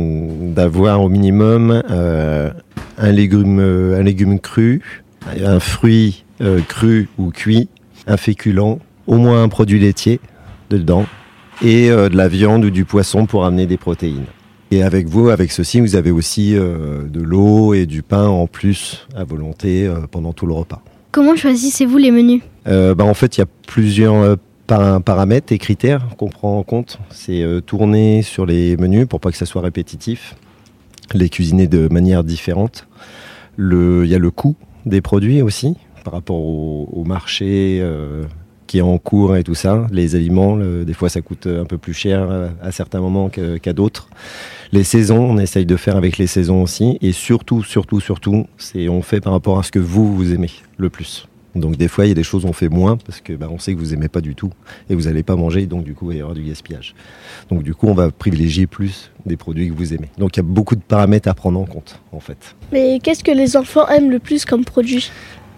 d'avoir 0.55 1.03
au 1.03 1.09
minimum 1.09 1.83
euh, 1.91 2.51
un, 2.99 3.11
légume, 3.11 3.59
un 3.59 4.03
légume 4.05 4.39
cru, 4.39 4.81
un 5.27 5.61
fruit 5.61 6.25
euh, 6.41 6.61
cru 6.61 7.09
ou 7.19 7.31
cuit, 7.31 7.69
un 8.07 8.17
féculent, 8.17 8.79
au 9.07 9.17
moins 9.17 9.43
un 9.43 9.49
produit 9.49 9.79
laitier 9.79 10.21
dedans, 10.71 11.07
et 11.62 11.91
euh, 11.91 12.09
de 12.09 12.17
la 12.17 12.29
viande 12.29 12.65
ou 12.65 12.71
du 12.71 12.85
poisson 12.85 13.27
pour 13.27 13.45
amener 13.45 13.67
des 13.67 13.77
protéines. 13.77 14.25
Et 14.71 14.83
avec 14.83 15.09
vous, 15.09 15.31
avec 15.31 15.50
ceci, 15.50 15.81
vous 15.81 15.97
avez 15.97 16.11
aussi 16.11 16.57
euh, 16.57 17.03
de 17.09 17.21
l'eau 17.21 17.75
et 17.75 17.87
du 17.87 18.03
pain 18.03 18.27
en 18.29 18.47
plus 18.47 19.07
à 19.17 19.25
volonté 19.25 19.93
pendant 20.11 20.33
tout 20.33 20.47
le 20.47 20.55
repas. 20.55 20.83
Comment 21.11 21.35
choisissez-vous 21.35 21.99
les 21.99 22.12
menus? 22.12 22.43
Bah, 22.65 23.05
en 23.05 23.15
fait, 23.15 23.37
il 23.37 23.41
y 23.41 23.43
a 23.43 23.49
plusieurs 23.67 24.37
par- 24.69 25.03
paramètres 25.03 25.53
et 25.53 25.59
critères 25.59 26.07
qu'on 26.17 26.29
prend 26.29 26.57
en 26.57 26.62
compte. 26.62 27.00
C'est 27.11 27.45
tourner 27.67 28.23
sur 28.23 28.47
les 28.47 28.77
menus 28.77 29.09
pour 29.09 29.19
pas 29.19 29.33
que 29.33 29.37
ça 29.37 29.45
soit 29.45 29.61
répétitif, 29.62 30.37
les 31.12 31.29
cuisiner 31.29 31.67
de 31.67 31.89
manière 31.89 32.23
différente. 32.23 32.87
Il 33.59 34.07
y 34.07 34.15
a 34.15 34.19
le 34.19 34.31
coût 34.31 34.55
des 34.87 35.01
produits 35.01 35.43
aussi 35.43 35.77
par 36.05 36.15
rapport 36.15 36.41
au, 36.41 37.05
marché 37.05 37.79
euh, 37.81 38.25
qui 38.67 38.79
est 38.79 38.83
en 38.83 38.99
cours 38.99 39.37
et 39.37 39.45
tout 39.45 39.55
ça. 39.55 39.87
Les 39.93 40.15
aliments, 40.15 40.57
des 40.57 40.95
fois, 40.95 41.09
ça 41.09 41.21
coûte 41.21 41.47
un 41.47 41.65
peu 41.65 41.77
plus 41.77 41.93
cher 41.93 42.29
à 42.63 42.73
certains 42.73 43.01
moments 43.01 43.29
qu'à 43.29 43.73
d'autres. 43.73 44.09
Les 44.73 44.85
saisons, 44.85 45.31
on 45.31 45.39
essaye 45.39 45.67
de 45.67 45.77
faire 45.77 45.97
avec 45.97 46.17
les 46.17 46.27
saisons 46.27 46.63
aussi. 46.63 46.97
Et 47.01 47.13
surtout, 47.13 47.63
surtout, 47.63 48.01
surtout, 48.01 48.47
c'est 48.57 48.89
on 48.89 49.03
fait 49.03 49.21
par 49.21 49.33
rapport 49.33 49.59
à 49.59 49.63
ce 49.63 49.73
que 49.73 49.81
vous, 49.81 50.15
vous 50.15 50.33
aimez 50.33 50.51
le 50.79 50.89
plus. 50.89 51.27
Donc 51.54 51.76
des 51.76 51.88
fois, 51.88 52.07
il 52.07 52.09
y 52.09 52.12
a 52.12 52.14
des 52.14 52.23
choses 52.23 52.45
on 52.45 52.52
fait 52.52 52.69
moins 52.69 52.97
parce 52.97 53.21
que 53.21 53.33
bah, 53.33 53.49
on 53.50 53.59
sait 53.59 53.75
que 53.75 53.78
vous 53.78 53.92
aimez 53.92 54.09
pas 54.09 54.21
du 54.21 54.35
tout 54.35 54.50
et 54.88 54.95
vous 54.95 55.02
n'allez 55.02 55.23
pas 55.23 55.37
manger, 55.37 55.66
donc 55.66 55.85
du 55.85 55.95
coup, 55.95 56.11
il 56.11 56.14
va 56.14 56.19
y 56.19 56.21
avoir 56.21 56.35
du 56.35 56.42
gaspillage. 56.42 56.95
Donc 57.50 57.62
du 57.62 57.75
coup, 57.75 57.88
on 57.88 57.95
va 57.95 58.11
privilégier 58.11 58.66
plus 58.66 59.11
des 59.26 59.37
produits 59.37 59.69
que 59.69 59.75
vous 59.75 59.92
aimez. 59.95 60.09
Donc 60.19 60.37
il 60.37 60.38
y 60.38 60.40
a 60.40 60.45
beaucoup 60.45 60.76
de 60.76 60.83
paramètres 60.83 61.28
à 61.28 61.35
prendre 61.35 61.59
en 61.59 61.66
compte, 61.66 62.00
en 62.12 62.21
fait. 62.21 62.54
Mais 62.73 62.99
qu'est-ce 63.02 63.25
que 63.25 63.33
les 63.33 63.57
enfants 63.57 63.88
aiment 63.88 64.11
le 64.11 64.19
plus 64.19 64.45
comme 64.45 64.64
produit? 64.64 65.11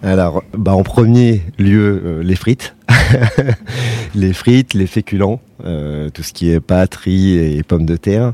Alors, 0.03 0.43
bah, 0.57 0.73
en 0.73 0.83
premier 0.83 1.43
lieu, 1.57 2.01
euh, 2.03 2.23
les 2.23 2.35
frites. 2.35 2.75
les 4.15 4.33
frites, 4.33 4.73
les 4.73 4.87
féculents, 4.87 5.41
euh, 5.65 6.09
tout 6.09 6.23
ce 6.23 6.33
qui 6.33 6.49
est 6.51 6.59
pâtes, 6.59 6.95
riz 6.95 7.37
et 7.37 7.63
pommes 7.63 7.85
de 7.85 7.95
terre. 7.97 8.33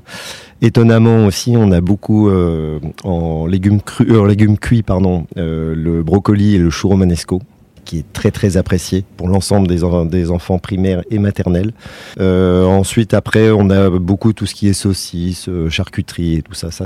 Étonnamment 0.61 1.25
aussi, 1.25 1.55
on 1.57 1.71
a 1.71 1.81
beaucoup 1.81 2.29
euh, 2.29 2.79
en 3.03 3.45
légumes 3.47 3.81
crus, 3.81 4.07
euh, 4.09 4.27
légumes 4.27 4.57
cuits, 4.57 4.83
pardon, 4.83 5.25
euh, 5.37 5.73
le 5.75 6.03
brocoli 6.03 6.55
et 6.55 6.57
le 6.57 6.69
chou 6.69 6.89
romanesco 6.89 7.41
qui 7.85 7.99
est 7.99 8.13
très 8.13 8.29
très 8.29 8.55
apprécié 8.55 9.03
pour 9.17 9.29
l'ensemble 9.29 9.67
des, 9.67 9.83
en- 9.83 10.05
des 10.05 10.29
enfants 10.29 10.59
primaires 10.59 11.01
et 11.09 11.17
maternels. 11.17 11.71
Ensuite, 12.19 13.15
après, 13.15 13.49
on 13.49 13.69
a 13.71 13.89
beaucoup 13.89 14.31
tout 14.31 14.45
ce 14.45 14.53
qui 14.53 14.67
est 14.67 14.73
saucisses, 14.73 15.49
charcuterie 15.69 16.35
et 16.35 16.41
tout 16.43 16.53
ça. 16.53 16.69
Ça, 16.69 16.85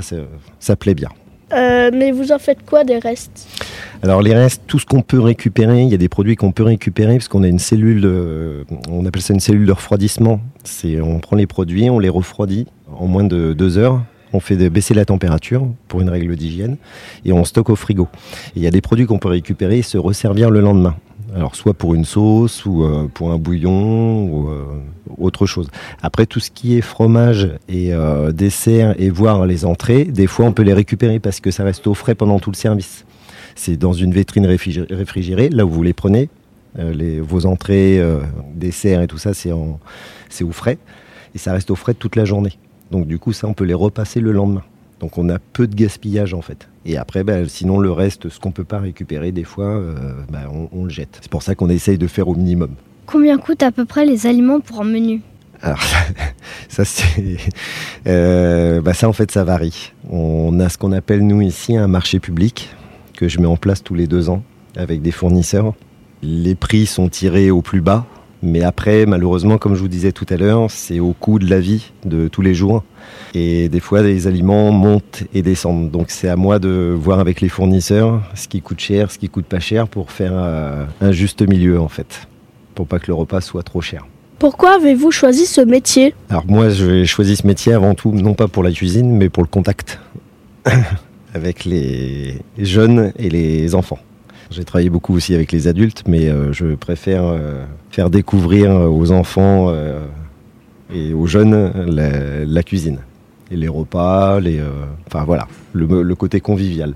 ça 0.60 0.76
plaît 0.76 0.94
bien. 0.94 1.10
Euh, 1.54 1.90
Mais 1.92 2.10
vous 2.10 2.32
en 2.32 2.38
faites 2.38 2.64
quoi 2.66 2.84
des 2.84 2.98
restes? 2.98 3.46
Alors 4.02 4.20
les 4.20 4.34
restes, 4.34 4.62
tout 4.66 4.78
ce 4.78 4.84
qu'on 4.86 5.00
peut 5.02 5.20
récupérer, 5.20 5.82
il 5.82 5.88
y 5.88 5.94
a 5.94 5.98
des 5.98 6.08
produits 6.10 6.36
qu'on 6.36 6.52
peut 6.52 6.62
récupérer 6.64 7.14
parce 7.14 7.28
qu'on 7.28 7.42
a 7.42 7.48
une 7.48 7.58
cellule, 7.58 8.02
de- 8.02 8.66
on 8.90 9.06
appelle 9.06 9.22
ça 9.22 9.32
une 9.32 9.40
cellule 9.40 9.64
de 9.66 9.72
refroidissement. 9.72 10.40
C'est, 10.64 11.00
on 11.00 11.20
prend 11.20 11.36
les 11.36 11.46
produits, 11.46 11.88
on 11.88 11.98
les 11.98 12.10
refroidit 12.10 12.66
en 12.98 13.06
moins 13.06 13.24
de 13.24 13.54
deux 13.54 13.78
heures. 13.78 14.02
On 14.34 14.40
fait 14.40 14.56
baisser 14.68 14.94
la 14.94 15.04
température 15.04 15.66
pour 15.88 16.00
une 16.00 16.10
règle 16.10 16.34
d'hygiène 16.36 16.76
et 17.24 17.32
on 17.32 17.44
stocke 17.44 17.70
au 17.70 17.76
frigo. 17.76 18.08
Il 18.56 18.62
y 18.62 18.66
a 18.66 18.70
des 18.70 18.80
produits 18.80 19.06
qu'on 19.06 19.18
peut 19.18 19.28
récupérer 19.28 19.78
et 19.78 19.82
se 19.82 19.96
resservir 19.96 20.50
le 20.50 20.60
lendemain. 20.60 20.96
Alors 21.34 21.56
soit 21.56 21.74
pour 21.74 21.94
une 21.94 22.04
sauce 22.04 22.64
ou 22.64 22.84
euh, 22.84 23.08
pour 23.12 23.32
un 23.32 23.38
bouillon 23.38 24.24
ou 24.24 24.48
euh, 24.48 24.64
autre 25.18 25.46
chose. 25.46 25.68
Après 26.00 26.26
tout 26.26 26.38
ce 26.40 26.50
qui 26.50 26.76
est 26.78 26.80
fromage 26.80 27.50
et 27.68 27.92
euh, 27.92 28.30
dessert 28.30 28.94
et 29.00 29.10
voire 29.10 29.44
les 29.44 29.64
entrées, 29.64 30.04
des 30.04 30.26
fois 30.28 30.46
on 30.46 30.52
peut 30.52 30.62
les 30.62 30.72
récupérer 30.74 31.18
parce 31.18 31.40
que 31.40 31.50
ça 31.50 31.64
reste 31.64 31.86
au 31.86 31.94
frais 31.94 32.14
pendant 32.14 32.38
tout 32.38 32.50
le 32.52 32.56
service. 32.56 33.04
C'est 33.56 33.76
dans 33.76 33.92
une 33.92 34.12
vitrine 34.12 34.46
réfrigé- 34.46 34.86
réfrigérée, 34.92 35.48
là 35.48 35.64
où 35.66 35.70
vous 35.70 35.82
les 35.82 35.92
prenez. 35.92 36.28
Euh, 36.78 36.92
les, 36.92 37.20
vos 37.20 37.46
entrées, 37.46 38.00
euh, 38.00 38.20
desserts 38.54 39.02
et 39.02 39.06
tout 39.06 39.18
ça, 39.18 39.32
c'est 39.32 39.52
au 39.52 40.50
frais. 40.50 40.78
Et 41.34 41.38
ça 41.38 41.52
reste 41.52 41.70
au 41.70 41.76
frais 41.76 41.94
toute 41.94 42.16
la 42.16 42.24
journée. 42.24 42.58
Donc 42.90 43.06
du 43.06 43.18
coup, 43.18 43.32
ça, 43.32 43.46
on 43.48 43.54
peut 43.54 43.64
les 43.64 43.74
repasser 43.74 44.20
le 44.20 44.32
lendemain. 44.32 44.62
Donc 45.00 45.18
on 45.18 45.28
a 45.28 45.38
peu 45.38 45.66
de 45.66 45.74
gaspillage 45.74 46.34
en 46.34 46.42
fait. 46.42 46.68
Et 46.86 46.96
après, 46.96 47.24
ben, 47.24 47.48
sinon 47.48 47.78
le 47.78 47.90
reste, 47.90 48.28
ce 48.28 48.38
qu'on 48.38 48.52
peut 48.52 48.64
pas 48.64 48.78
récupérer, 48.78 49.32
des 49.32 49.44
fois, 49.44 49.66
euh, 49.66 49.94
on, 50.52 50.68
on 50.72 50.84
le 50.84 50.90
jette. 50.90 51.18
C'est 51.20 51.30
pour 51.30 51.42
ça 51.42 51.54
qu'on 51.54 51.68
essaye 51.68 51.98
de 51.98 52.06
faire 52.06 52.28
au 52.28 52.34
minimum. 52.34 52.70
Combien 53.06 53.38
coûtent 53.38 53.62
à 53.62 53.70
peu 53.72 53.84
près 53.84 54.06
les 54.06 54.26
aliments 54.26 54.60
pour 54.60 54.80
un 54.80 54.84
menu? 54.84 55.20
Alors, 55.62 55.80
ça, 56.68 56.84
c'est. 56.84 57.38
euh, 58.06 58.80
bah, 58.80 58.94
ça, 58.94 59.08
en 59.08 59.12
fait, 59.12 59.30
ça 59.30 59.44
varie. 59.44 59.92
On 60.10 60.58
a 60.60 60.68
ce 60.68 60.78
qu'on 60.78 60.92
appelle, 60.92 61.26
nous, 61.26 61.40
ici, 61.40 61.76
un 61.76 61.88
marché 61.88 62.20
public 62.20 62.70
que 63.16 63.28
je 63.28 63.38
mets 63.38 63.46
en 63.46 63.56
place 63.56 63.82
tous 63.82 63.94
les 63.94 64.06
deux 64.06 64.28
ans 64.28 64.42
avec 64.76 65.00
des 65.02 65.10
fournisseurs. 65.10 65.74
Les 66.22 66.54
prix 66.54 66.86
sont 66.86 67.08
tirés 67.08 67.50
au 67.50 67.62
plus 67.62 67.80
bas, 67.80 68.06
mais 68.44 68.62
après, 68.62 69.06
malheureusement, 69.06 69.58
comme 69.58 69.74
je 69.74 69.80
vous 69.80 69.88
disais 69.88 70.12
tout 70.12 70.26
à 70.28 70.36
l'heure, 70.36 70.70
c'est 70.70 71.00
au 71.00 71.12
coût 71.12 71.38
de 71.38 71.48
la 71.48 71.60
vie 71.60 71.92
de 72.04 72.28
tous 72.28 72.42
les 72.42 72.54
jours. 72.54 72.84
Et 73.34 73.68
des 73.68 73.80
fois, 73.80 74.02
les 74.02 74.26
aliments 74.26 74.70
montent 74.70 75.24
et 75.34 75.42
descendent. 75.42 75.90
Donc, 75.90 76.10
c'est 76.10 76.28
à 76.28 76.36
moi 76.36 76.58
de 76.58 76.94
voir 76.96 77.18
avec 77.18 77.40
les 77.40 77.48
fournisseurs 77.48 78.22
ce 78.34 78.46
qui 78.46 78.60
coûte 78.60 78.80
cher, 78.80 79.10
ce 79.10 79.18
qui 79.18 79.28
coûte 79.28 79.46
pas 79.46 79.60
cher 79.60 79.88
pour 79.88 80.10
faire 80.10 80.32
euh, 80.34 80.84
un 81.00 81.12
juste 81.12 81.42
milieu, 81.42 81.80
en 81.80 81.88
fait. 81.88 82.28
Pour 82.74 82.86
pas 82.86 82.98
que 82.98 83.06
le 83.08 83.14
repas 83.14 83.40
soit 83.40 83.62
trop 83.62 83.80
cher. 83.80 84.06
Pourquoi 84.38 84.76
avez-vous 84.76 85.10
choisi 85.10 85.46
ce 85.46 85.60
métier? 85.60 86.14
Alors 86.28 86.44
moi, 86.46 86.68
j'ai 86.68 87.06
choisi 87.06 87.36
ce 87.36 87.46
métier 87.46 87.72
avant 87.72 87.94
tout, 87.94 88.12
non 88.12 88.34
pas 88.34 88.48
pour 88.48 88.62
la 88.62 88.72
cuisine, 88.72 89.16
mais 89.16 89.28
pour 89.28 89.42
le 89.42 89.48
contact. 89.48 90.00
avec 91.34 91.64
les 91.64 92.40
jeunes 92.58 93.12
et 93.18 93.28
les 93.28 93.74
enfants. 93.74 93.98
J'ai 94.54 94.62
travaillé 94.62 94.88
beaucoup 94.88 95.16
aussi 95.16 95.34
avec 95.34 95.50
les 95.50 95.66
adultes, 95.66 96.04
mais 96.06 96.28
euh, 96.28 96.52
je 96.52 96.76
préfère 96.76 97.24
euh, 97.24 97.64
faire 97.90 98.08
découvrir 98.08 98.70
aux 98.70 99.10
enfants 99.10 99.66
euh, 99.68 99.98
et 100.94 101.12
aux 101.12 101.26
jeunes 101.26 101.72
la, 101.88 102.62
cuisine. 102.62 102.98
Et 103.50 103.56
les 103.56 103.66
repas, 103.66 104.38
les, 104.38 104.60
enfin 105.08 105.24
voilà, 105.24 105.48
le, 105.72 106.14
côté 106.14 106.40
convivial. 106.40 106.94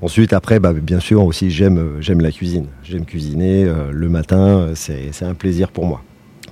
Ensuite, 0.00 0.32
après, 0.32 0.60
bah, 0.60 0.72
bien 0.72 1.00
sûr, 1.00 1.24
aussi, 1.24 1.50
j'aime, 1.50 1.98
la 2.20 2.30
cuisine. 2.30 2.66
J'aime 2.84 3.04
cuisiner. 3.04 3.68
le 3.90 4.08
matin, 4.08 4.68
c'est 4.74 5.22
un 5.22 5.34
plaisir 5.34 5.72
pour 5.72 5.86
moi. 5.86 6.02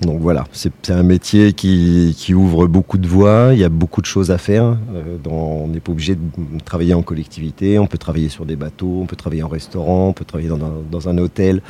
Donc 0.00 0.20
voilà, 0.20 0.44
c'est 0.52 0.90
un 0.90 1.02
métier 1.02 1.52
qui, 1.52 2.34
ouvre 2.34 2.66
beaucoup 2.66 2.98
de 2.98 3.06
voies, 3.06 3.50
il 3.52 3.58
y 3.58 3.64
a 3.64 3.68
beaucoup 3.68 4.00
de 4.00 4.06
choses 4.06 4.30
à 4.30 4.38
faire. 4.38 4.76
Euh, 4.94 5.16
on 5.30 5.68
n'est 5.68 5.80
pas 5.80 5.92
obligé 5.92 6.14
de 6.14 6.20
travailler 6.64 6.94
en 6.94 7.02
collectivité, 7.02 7.78
on 7.78 7.86
peut 7.86 7.98
travailler 7.98 8.28
sur 8.28 8.44
des 8.44 8.56
bateaux, 8.56 9.00
on 9.02 9.06
peut 9.06 9.16
travailler 9.16 9.42
en 9.42 9.48
restaurant, 9.48 10.08
on 10.08 10.12
peut 10.12 10.24
travailler 10.24 10.50
dans 10.50 11.08
un, 11.08 11.18
hôtel. 11.18 11.62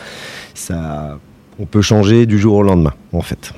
Ça, 0.54 1.18
on 1.58 1.66
peut 1.66 1.82
changer 1.82 2.26
du 2.26 2.38
jour 2.38 2.54
au 2.54 2.62
lendemain, 2.62 2.94
en 3.12 3.20
fait. 3.20 3.52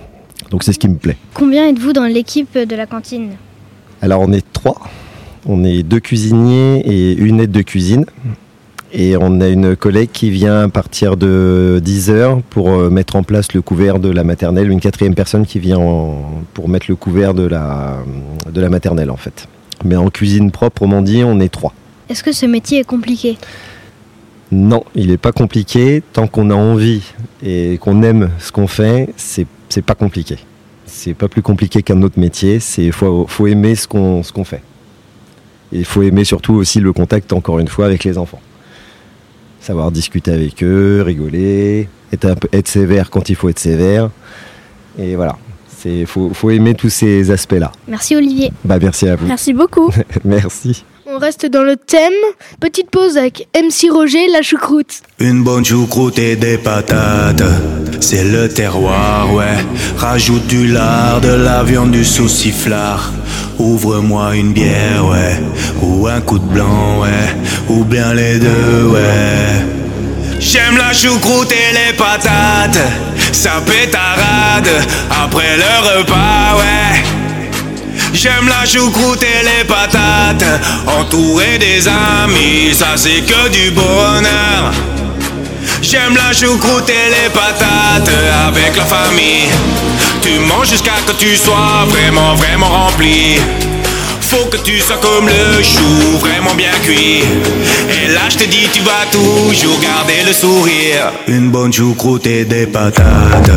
Donc 0.50 0.62
c'est 0.62 0.73
ce 0.73 0.78
qui 0.78 0.88
me 0.88 0.96
plaît. 0.96 1.16
Combien 1.35 1.68
êtes-vous 1.68 1.92
dans 1.92 2.06
l'équipe 2.06 2.58
de 2.58 2.76
la 2.76 2.87
cantine? 2.87 3.32
Alors 4.02 4.20
on 4.20 4.32
est 4.32 4.44
trois. 4.52 4.80
On 5.46 5.64
est 5.64 5.82
deux 5.82 6.00
cuisiniers 6.00 6.80
et 6.80 7.14
une 7.16 7.40
aide 7.40 7.52
de 7.52 7.62
cuisine. 7.62 8.04
Et 8.99 9.15
on 9.21 9.43
a 9.43 9.49
une 9.49 9.76
collègue 9.76 10.09
qui 10.11 10.31
vient 10.31 10.62
à 10.62 10.69
partir 10.71 11.19
de 11.19 11.83
10h 11.85 12.41
pour 12.49 12.71
euh, 12.71 12.88
mettre 12.88 13.15
en 13.17 13.23
place 13.23 13.53
le 13.53 13.61
couvert 13.61 13.99
de 13.99 14.09
la 14.09 14.25
maternelle, 14.25 14.71
une 14.71 14.81
quatrième 14.81 15.15
personne 15.15 15.45
qui 15.45 15.59
vient 15.59 15.79
pour 16.55 16.71
mettre 16.71 16.87
le 16.88 16.97
couvert 16.97 17.35
de 17.35 17.43
la, 17.43 17.99
de 18.50 18.59
la 18.59 18.71
maternelle 18.71 19.11
en 19.11 19.19
fait. 19.19 19.49
Mais 19.85 19.97
en 19.97 20.09
cuisine 20.09 20.50
proprement 20.50 21.03
dit, 21.03 21.23
on 21.25 21.41
est 21.41 21.50
trois. 21.50 21.75
Est-ce 22.09 22.25
que 22.25 22.33
ce 22.33 22.47
métier 22.47 22.81
est 22.81 22.85
compliqué? 22.85 23.37
Non, 24.50 24.83
il 24.95 25.09
n'est 25.09 25.19
pas 25.19 25.33
compliqué. 25.33 26.03
Tant 26.15 26.26
qu'on 26.26 26.49
a 26.49 26.55
envie 26.55 27.03
et 27.45 27.76
qu'on 27.79 28.03
aime 28.03 28.31
ce 28.38 28.50
qu'on 28.50 28.67
fait, 28.67 29.11
c'est, 29.19 29.47
c'est 29.69 29.85
pas 29.85 29.95
compliqué. 29.95 30.38
C'est 30.87 31.12
pas 31.12 31.29
plus 31.29 31.43
compliqué 31.43 31.83
qu'un 31.83 32.00
autre 32.00 32.19
métier. 32.19 32.61
Il 32.79 32.93
faut, 32.93 33.26
faut 33.29 33.47
aimer 33.47 33.75
ce 33.75 33.87
qu'on, 33.87 34.23
ce 34.23 34.33
qu'on 34.33 34.45
fait. 34.45 34.62
Et 35.71 35.81
il 35.81 35.85
faut 35.85 36.00
aimer 36.00 36.25
surtout 36.25 36.55
aussi 36.55 36.81
le 36.81 36.95
contact, 36.95 37.35
encore 37.35 37.59
une 37.59 37.69
fois, 37.69 37.85
avec 37.85 38.03
les 38.03 38.17
enfants 38.17 38.41
savoir 39.66 39.90
discuter 39.90 40.30
avec 40.30 40.62
eux, 40.62 41.02
rigoler, 41.04 41.88
être, 42.12 42.25
un 42.25 42.35
peu, 42.37 42.49
être 42.52 42.68
sévère 42.68 43.11
quand 43.11 43.28
il 43.28 43.35
faut 43.35 43.49
être 43.49 43.58
sévère. 43.58 44.11
Et 44.99 45.16
voilà, 45.16 45.37
il 45.85 46.06
faut, 46.06 46.32
faut, 46.32 46.50
aimer 46.50 46.75
tous 46.75 46.88
ces 46.88 47.30
aspects-là. 47.30 47.73
Merci 47.88 48.16
Olivier. 48.16 48.52
Bah, 48.64 48.78
merci 48.80 49.08
à 49.08 49.16
vous. 49.16 49.26
Merci 49.26 49.52
beaucoup. 49.52 49.90
merci. 50.25 50.85
On 51.16 51.18
reste 51.18 51.46
dans 51.46 51.62
le 51.62 51.76
thème. 51.76 52.12
Petite 52.61 52.90
pause 52.90 53.16
avec 53.16 53.49
MC 53.54 53.90
Roger, 53.90 54.26
la 54.30 54.42
choucroute. 54.42 55.00
Une 55.18 55.44
bonne 55.44 55.64
choucroute 55.64 56.18
et 56.18 56.37
des 56.37 56.58
patates, 56.58 57.42
c'est 58.00 58.23
le 58.23 58.50
terroir, 58.50 59.32
ouais. 59.32 59.64
Rajoute 59.96 60.46
du 60.46 60.66
lard, 60.66 61.23
de 61.23 61.30
la 61.30 61.62
viande, 61.62 61.92
du 61.92 62.04
sauciflard. 62.04 63.12
Ouvre-moi 63.58 64.37
une 64.37 64.52
bière, 64.52 65.06
ouais. 65.06 65.40
Ou 65.80 66.06
un 66.06 66.20
coup 66.20 66.38
de 66.38 66.44
blanc, 66.44 67.00
ouais. 67.00 67.35
Ou 67.70 67.85
bien 67.85 68.12
les 68.12 68.38
deux, 68.38 68.90
ouais. 68.92 69.64
J'aime 70.38 70.76
la 70.76 70.92
choucroute 70.92 71.50
et 71.50 71.73
les 71.73 71.96
patates, 71.96 72.78
ça 73.32 73.62
pétarade 73.64 74.68
après 75.11 75.56
le 75.56 75.99
repas, 75.99 76.58
ouais. 76.58 77.15
J'aime 78.13 78.49
la 78.49 78.65
choucroute 78.65 79.23
et 79.23 79.45
les 79.45 79.65
patates, 79.65 80.45
entouré 80.87 81.59
des 81.59 81.87
amis, 81.87 82.75
ça 82.75 82.97
c'est 82.97 83.23
que 83.23 83.49
du 83.49 83.71
bonheur. 83.71 84.73
J'aime 85.83 86.16
la 86.16 86.33
choucroute 86.33 86.88
et 86.88 87.11
les 87.11 87.31
patates 87.31 88.11
avec 88.49 88.77
la 88.77 88.85
famille. 88.85 89.49
Tu 90.23 90.38
manges 90.40 90.71
jusqu'à 90.71 90.95
que 91.07 91.12
tu 91.12 91.37
sois 91.37 91.87
vraiment, 91.88 92.35
vraiment 92.35 92.69
rempli. 92.69 93.38
Faut 94.29 94.47
que 94.47 94.57
tu 94.57 94.81
sois 94.81 94.97
comme 94.97 95.27
le 95.29 95.62
chou, 95.62 96.19
vraiment 96.19 96.55
bien 96.55 96.73
cuit. 96.83 97.23
Et 97.91 98.09
là, 98.12 98.23
je 98.29 98.39
te 98.39 98.45
dis, 98.45 98.69
tu 98.73 98.81
vas 98.83 99.07
toujours 99.12 99.79
garder 99.81 100.25
le 100.27 100.33
sourire. 100.33 101.12
Une 101.29 101.51
bonne 101.51 101.73
choucroute 101.73 102.27
et 102.27 102.45
des 102.45 102.67
patates, 102.67 103.51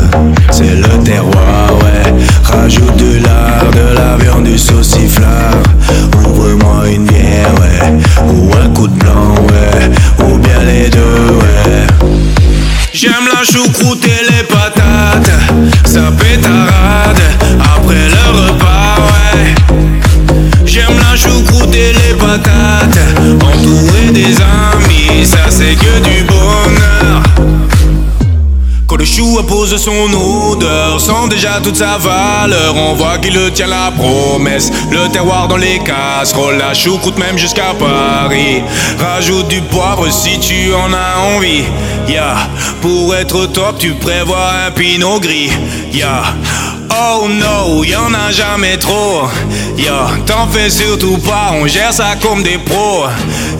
c'est 0.52 0.76
le 0.76 1.02
terroir, 1.04 1.72
ouais. 1.82 2.12
Rajoute 2.44 2.96
de 2.96 3.22
lard, 3.24 3.70
de 3.72 3.94
la 3.96 4.16
viande, 4.16 4.44
du 4.44 4.56
sauciflard. 4.56 5.56
Ouvre-moi 6.24 6.88
une 6.88 7.04
bière, 7.04 7.52
ouais. 7.60 7.92
Ou 8.28 8.50
un 8.54 8.68
coup 8.68 8.86
de 8.86 8.94
blanc, 8.94 9.34
ouais. 9.48 10.24
Ou 10.24 10.38
bien 10.38 10.62
les 10.64 10.88
deux, 10.88 11.00
ouais. 11.00 11.86
J'aime 12.92 13.28
la 13.32 13.42
choucroute 13.44 14.04
et 14.04 14.19
Appose 29.40 29.74
son 29.78 30.12
odeur, 30.52 31.00
sent 31.00 31.28
déjà 31.30 31.60
toute 31.64 31.76
sa 31.76 31.96
valeur. 31.96 32.76
On 32.76 32.92
voit 32.92 33.16
qu'il 33.16 33.32
le 33.32 33.50
tient 33.50 33.68
la 33.68 33.90
promesse. 33.90 34.70
Le 34.90 35.08
terroir 35.08 35.48
dans 35.48 35.56
les 35.56 35.78
casseroles, 35.78 36.58
la 36.58 36.74
choucroute 36.74 37.18
même 37.18 37.38
jusqu'à 37.38 37.72
Paris. 37.78 38.62
Rajoute 38.98 39.48
du 39.48 39.62
poivre 39.62 40.10
si 40.12 40.38
tu 40.40 40.74
en 40.74 40.92
as 40.92 41.36
envie. 41.36 41.64
Yeah, 42.06 42.36
pour 42.82 43.14
être 43.14 43.46
top, 43.46 43.78
tu 43.78 43.94
prévois 43.94 44.50
un 44.66 44.70
pinot 44.72 45.20
gris. 45.20 45.50
Yeah. 45.90 46.22
Oh 46.92 47.28
no, 47.28 47.84
y'en 47.84 48.12
a 48.14 48.32
jamais 48.32 48.76
trop. 48.76 49.28
Yeah, 49.76 50.08
t'en 50.26 50.48
fais 50.48 50.68
surtout 50.68 51.18
pas, 51.18 51.52
on 51.54 51.66
gère 51.66 51.92
ça 51.92 52.16
comme 52.20 52.42
des 52.42 52.58
pros. 52.58 53.04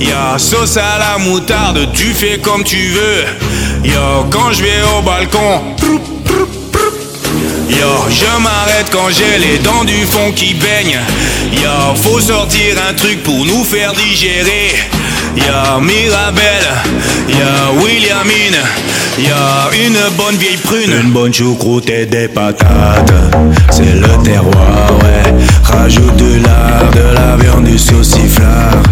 Yeah, 0.01 0.39
sauce 0.39 0.77
à 0.77 0.99
la 0.99 1.19
moutarde, 1.19 1.89
tu 1.95 2.13
fais 2.13 2.39
comme 2.39 2.65
tu 2.65 2.89
veux. 2.89 3.25
Yo, 3.85 4.27
quand 4.31 4.53
je 4.53 4.63
vais 4.63 4.83
au 4.99 5.03
balcon. 5.03 5.61
Yo, 7.71 8.09
je 8.09 8.43
m'arrête 8.43 8.91
quand 8.91 9.09
j'ai 9.11 9.39
les 9.39 9.59
dents 9.59 9.85
du 9.85 10.05
fond 10.05 10.33
qui 10.35 10.55
baignent. 10.55 10.99
Yo, 11.53 11.95
faut 11.95 12.21
sortir 12.21 12.75
un 12.89 12.95
truc 12.95 13.23
pour 13.23 13.47
nous 13.47 13.63
faire 13.65 13.93
digérer. 13.93 14.75
Yo, 15.37 15.81
Mirabelle, 15.81 16.69
yo, 17.29 17.81
Williamine, 17.81 18.59
yo, 19.19 19.87
une 19.87 20.17
bonne 20.17 20.37
vieille 20.37 20.57
prune. 20.57 20.93
Une 21.01 21.13
bonne 21.13 21.33
choucroute 21.33 21.89
et 21.89 22.07
des 22.07 22.27
patates, 22.27 23.13
c'est 23.71 23.95
le 23.95 24.23
terroir, 24.25 24.91
ouais. 25.03 25.33
Rajoute 25.63 26.17
de 26.17 26.43
lard, 26.43 26.91
de 26.93 27.15
la 27.15 27.37
viande, 27.37 27.65
du 27.65 27.79
sauciflard. 27.79 28.83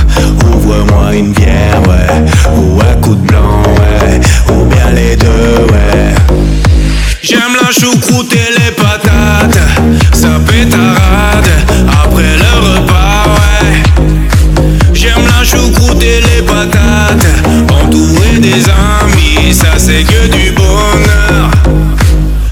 Ouvre-moi 0.54 1.14
une 1.14 1.32
bière, 1.32 1.82
ouais, 1.88 2.52
ou 2.54 2.80
un 2.80 2.94
coup 3.00 3.16
de 3.16 3.26
blanc, 3.26 3.62
ouais, 3.64 4.20
ou 4.54 4.64
bien 4.66 4.90
les 4.94 5.16
deux, 5.16 5.66
ouais. 5.72 6.67
J'aime 7.22 7.56
la 7.60 7.70
choucroute 7.70 8.32
et 8.32 8.60
les 8.60 8.70
patates, 8.72 9.58
ça 10.12 10.38
pétarade 10.46 11.50
après 12.02 12.36
le 12.36 12.60
repas, 12.60 13.24
ouais. 13.34 13.82
J'aime 14.94 15.24
la 15.26 15.44
choucroute 15.44 16.02
et 16.02 16.20
les 16.20 16.42
patates, 16.42 17.26
entouré 17.72 18.38
des 18.38 18.64
amis, 18.68 19.52
ça 19.52 19.76
c'est 19.76 20.04
que 20.04 20.26
du 20.28 20.52
bonheur. 20.52 21.50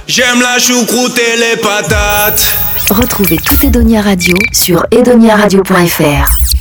J'aime 0.06 0.40
la 0.40 0.58
choucroute 0.58 1.18
et 1.18 1.38
les 1.38 1.56
patates. 1.60 2.52
Retrouvez 2.90 3.38
tous 3.38 3.64
Edonia 3.64 4.00
Radio 4.02 4.36
sur 4.52 4.84
edoniaradio.fr. 4.92 6.55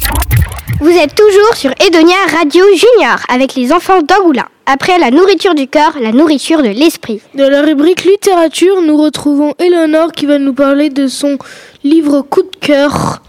Vous 0.81 0.89
êtes 0.89 1.15
toujours 1.15 1.55
sur 1.55 1.71
Edonia 1.79 2.17
Radio 2.38 2.65
Junior 2.65 3.17
avec 3.29 3.55
les 3.55 3.71
enfants 3.71 4.01
d'Angoulin. 4.01 4.45
Après 4.65 4.97
la 4.97 5.09
nourriture 5.09 5.55
du 5.55 5.67
corps, 5.67 5.93
la 6.01 6.11
nourriture 6.11 6.61
de 6.61 6.67
l'esprit. 6.67 7.21
Dans 7.33 7.49
la 7.49 7.61
rubrique 7.61 8.03
littérature, 8.03 8.81
nous 8.81 8.97
retrouvons 8.97 9.53
Eleonore 9.57 10.11
qui 10.11 10.25
va 10.25 10.38
nous 10.38 10.53
parler 10.53 10.89
de 10.89 11.07
son 11.07 11.38
livre 11.85 12.21
coup 12.21 12.41
de 12.41 12.55
cœur. 12.59 13.21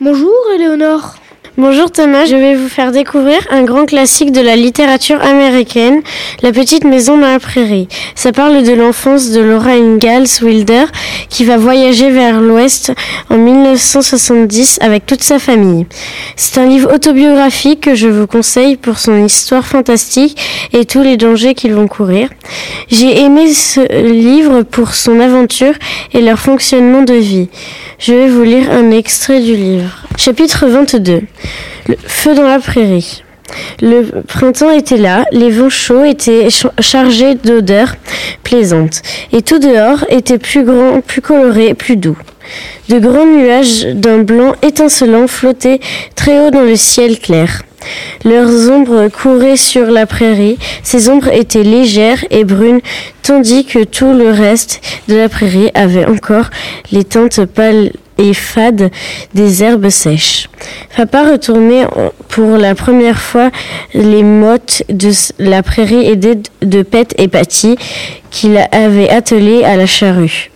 Bonjour 0.00 0.32
Eleonore. 0.54 1.16
Bonjour 1.60 1.90
Thomas, 1.90 2.24
je 2.24 2.36
vais 2.36 2.54
vous 2.54 2.68
faire 2.68 2.92
découvrir 2.92 3.40
un 3.50 3.64
grand 3.64 3.84
classique 3.84 4.30
de 4.30 4.40
la 4.40 4.54
littérature 4.54 5.20
américaine, 5.20 6.02
La 6.40 6.52
petite 6.52 6.84
maison 6.84 7.18
dans 7.18 7.26
la 7.26 7.40
prairie. 7.40 7.88
Ça 8.14 8.30
parle 8.30 8.62
de 8.62 8.70
l'enfance 8.70 9.30
de 9.30 9.40
Laura 9.40 9.72
Ingalls 9.72 10.28
Wilder 10.40 10.84
qui 11.28 11.44
va 11.44 11.56
voyager 11.56 12.10
vers 12.10 12.40
l'ouest 12.40 12.92
en 13.28 13.38
1970 13.38 14.78
avec 14.82 15.04
toute 15.04 15.24
sa 15.24 15.40
famille. 15.40 15.86
C'est 16.36 16.58
un 16.60 16.66
livre 16.66 16.94
autobiographique 16.94 17.80
que 17.80 17.96
je 17.96 18.06
vous 18.06 18.28
conseille 18.28 18.76
pour 18.76 19.00
son 19.00 19.24
histoire 19.24 19.66
fantastique 19.66 20.40
et 20.72 20.84
tous 20.84 21.02
les 21.02 21.16
dangers 21.16 21.54
qu'ils 21.54 21.74
vont 21.74 21.88
courir. 21.88 22.28
J'ai 22.88 23.22
aimé 23.22 23.52
ce 23.52 23.80
livre 24.00 24.62
pour 24.62 24.94
son 24.94 25.18
aventure 25.18 25.74
et 26.14 26.20
leur 26.20 26.38
fonctionnement 26.38 27.02
de 27.02 27.14
vie. 27.14 27.48
Je 27.98 28.14
vais 28.14 28.28
vous 28.28 28.44
lire 28.44 28.70
un 28.70 28.92
extrait 28.92 29.40
du 29.40 29.56
livre. 29.56 30.04
Chapitre 30.16 30.66
22. 30.66 31.22
Feu 32.06 32.34
dans 32.34 32.46
la 32.46 32.58
prairie. 32.58 33.22
Le 33.80 34.22
printemps 34.26 34.70
était 34.70 34.98
là, 34.98 35.24
les 35.32 35.50
vents 35.50 35.70
chauds 35.70 36.04
étaient 36.04 36.48
chargés 36.80 37.34
d'odeurs 37.34 37.94
plaisantes, 38.42 39.02
et 39.32 39.42
tout 39.42 39.58
dehors 39.58 40.04
était 40.10 40.38
plus 40.38 40.64
grand, 40.64 41.00
plus 41.00 41.22
coloré, 41.22 41.74
plus 41.74 41.96
doux. 41.96 42.18
De 42.88 42.98
grands 42.98 43.26
nuages 43.26 43.86
d'un 43.86 44.18
blanc 44.18 44.54
étincelant 44.62 45.26
flottaient 45.28 45.80
très 46.14 46.40
haut 46.40 46.50
dans 46.50 46.62
le 46.62 46.76
ciel 46.76 47.18
clair. 47.18 47.62
Leurs 48.24 48.70
ombres 48.70 49.08
couraient 49.08 49.56
sur 49.56 49.86
la 49.86 50.06
prairie. 50.06 50.58
Ces 50.82 51.08
ombres 51.08 51.32
étaient 51.32 51.62
légères 51.62 52.24
et 52.30 52.44
brunes, 52.44 52.80
tandis 53.22 53.64
que 53.64 53.84
tout 53.84 54.12
le 54.12 54.30
reste 54.30 54.80
de 55.08 55.16
la 55.16 55.28
prairie 55.28 55.70
avait 55.74 56.06
encore 56.06 56.50
les 56.92 57.04
teintes 57.04 57.44
pâles 57.44 57.92
et 58.18 58.34
fades 58.34 58.90
des 59.34 59.62
herbes 59.62 59.88
sèches. 59.88 60.48
Papa 60.96 61.30
retournait 61.30 61.86
pour 62.28 62.58
la 62.58 62.74
première 62.74 63.20
fois 63.20 63.50
les 63.94 64.22
mottes 64.22 64.82
de 64.88 65.10
la 65.38 65.62
prairie 65.62 66.06
aidées 66.06 66.38
de 66.62 66.82
Pet 66.82 67.14
et 67.18 67.28
Patty 67.28 67.76
qu'il 68.30 68.58
avait 68.72 69.08
attelées 69.08 69.64
à 69.64 69.76
la 69.76 69.86
charrue. 69.86 70.50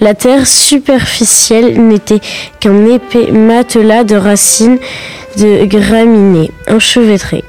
La 0.00 0.14
terre 0.14 0.46
superficielle 0.46 1.80
n'était 1.80 2.20
qu'un 2.58 2.86
épais 2.86 3.30
matelas 3.30 4.04
de 4.04 4.16
racines 4.16 4.78
de 5.36 5.64
graminées 5.64 6.50
enchevêtrées. 6.68 7.44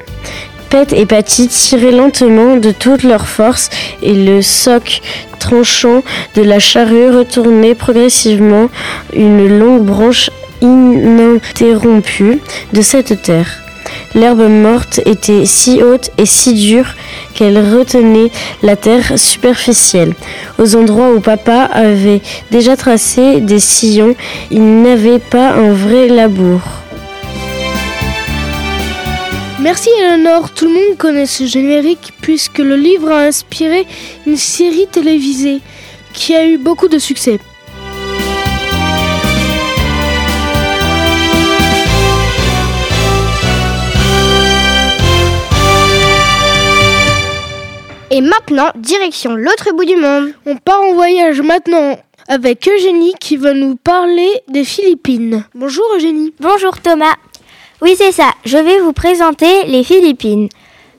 Pet 0.69 0.93
et 0.93 1.05
Patty 1.05 1.47
tiraient 1.47 1.91
lentement 1.91 2.55
de 2.57 2.71
toute 2.71 3.03
leur 3.03 3.27
force 3.27 3.69
et 4.01 4.13
le 4.13 4.41
soc 4.41 5.01
tranchant 5.41 6.03
de 6.35 6.43
la 6.43 6.59
charrue 6.59 7.09
retournait 7.09 7.75
progressivement 7.75 8.69
une 9.13 9.59
longue 9.59 9.83
branche 9.83 10.29
ininterrompue 10.61 12.39
de 12.71 12.81
cette 12.81 13.21
terre. 13.23 13.57
L'herbe 14.13 14.47
morte 14.49 14.99
était 15.05 15.45
si 15.45 15.81
haute 15.81 16.11
et 16.17 16.25
si 16.25 16.53
dure 16.53 16.95
qu'elle 17.33 17.57
retenait 17.57 18.31
la 18.61 18.75
terre 18.75 19.17
superficielle. 19.17 20.13
Aux 20.59 20.75
endroits 20.75 21.13
où 21.13 21.19
papa 21.19 21.63
avait 21.63 22.21
déjà 22.51 22.75
tracé 22.75 23.41
des 23.41 23.59
sillons, 23.59 24.15
il 24.51 24.83
n'avait 24.83 25.19
pas 25.19 25.51
un 25.53 25.73
vrai 25.73 26.07
labour. 26.07 26.80
Merci 29.61 29.89
Eleanor, 29.99 30.51
tout 30.55 30.65
le 30.65 30.73
monde 30.73 30.97
connaît 30.97 31.27
ce 31.27 31.45
générique 31.45 32.13
puisque 32.19 32.57
le 32.57 32.75
livre 32.75 33.11
a 33.11 33.25
inspiré 33.25 33.85
une 34.25 34.35
série 34.35 34.87
télévisée 34.87 35.59
qui 36.13 36.33
a 36.33 36.47
eu 36.47 36.57
beaucoup 36.57 36.87
de 36.87 36.97
succès. 36.97 37.39
Et 48.09 48.21
maintenant, 48.21 48.71
direction 48.75 49.35
l'autre 49.35 49.75
bout 49.75 49.85
du 49.85 49.95
monde. 49.95 50.33
On 50.47 50.57
part 50.57 50.81
en 50.81 50.95
voyage 50.95 51.39
maintenant 51.41 51.99
avec 52.27 52.67
Eugénie 52.67 53.13
qui 53.19 53.37
va 53.37 53.53
nous 53.53 53.75
parler 53.75 54.29
des 54.47 54.63
Philippines. 54.63 55.45
Bonjour 55.53 55.85
Eugénie. 55.95 56.33
Bonjour 56.39 56.81
Thomas. 56.81 57.15
Oui, 57.81 57.95
c'est 57.97 58.11
ça. 58.11 58.31
Je 58.45 58.57
vais 58.57 58.79
vous 58.79 58.93
présenter 58.93 59.65
les 59.65 59.83
Philippines. 59.83 60.49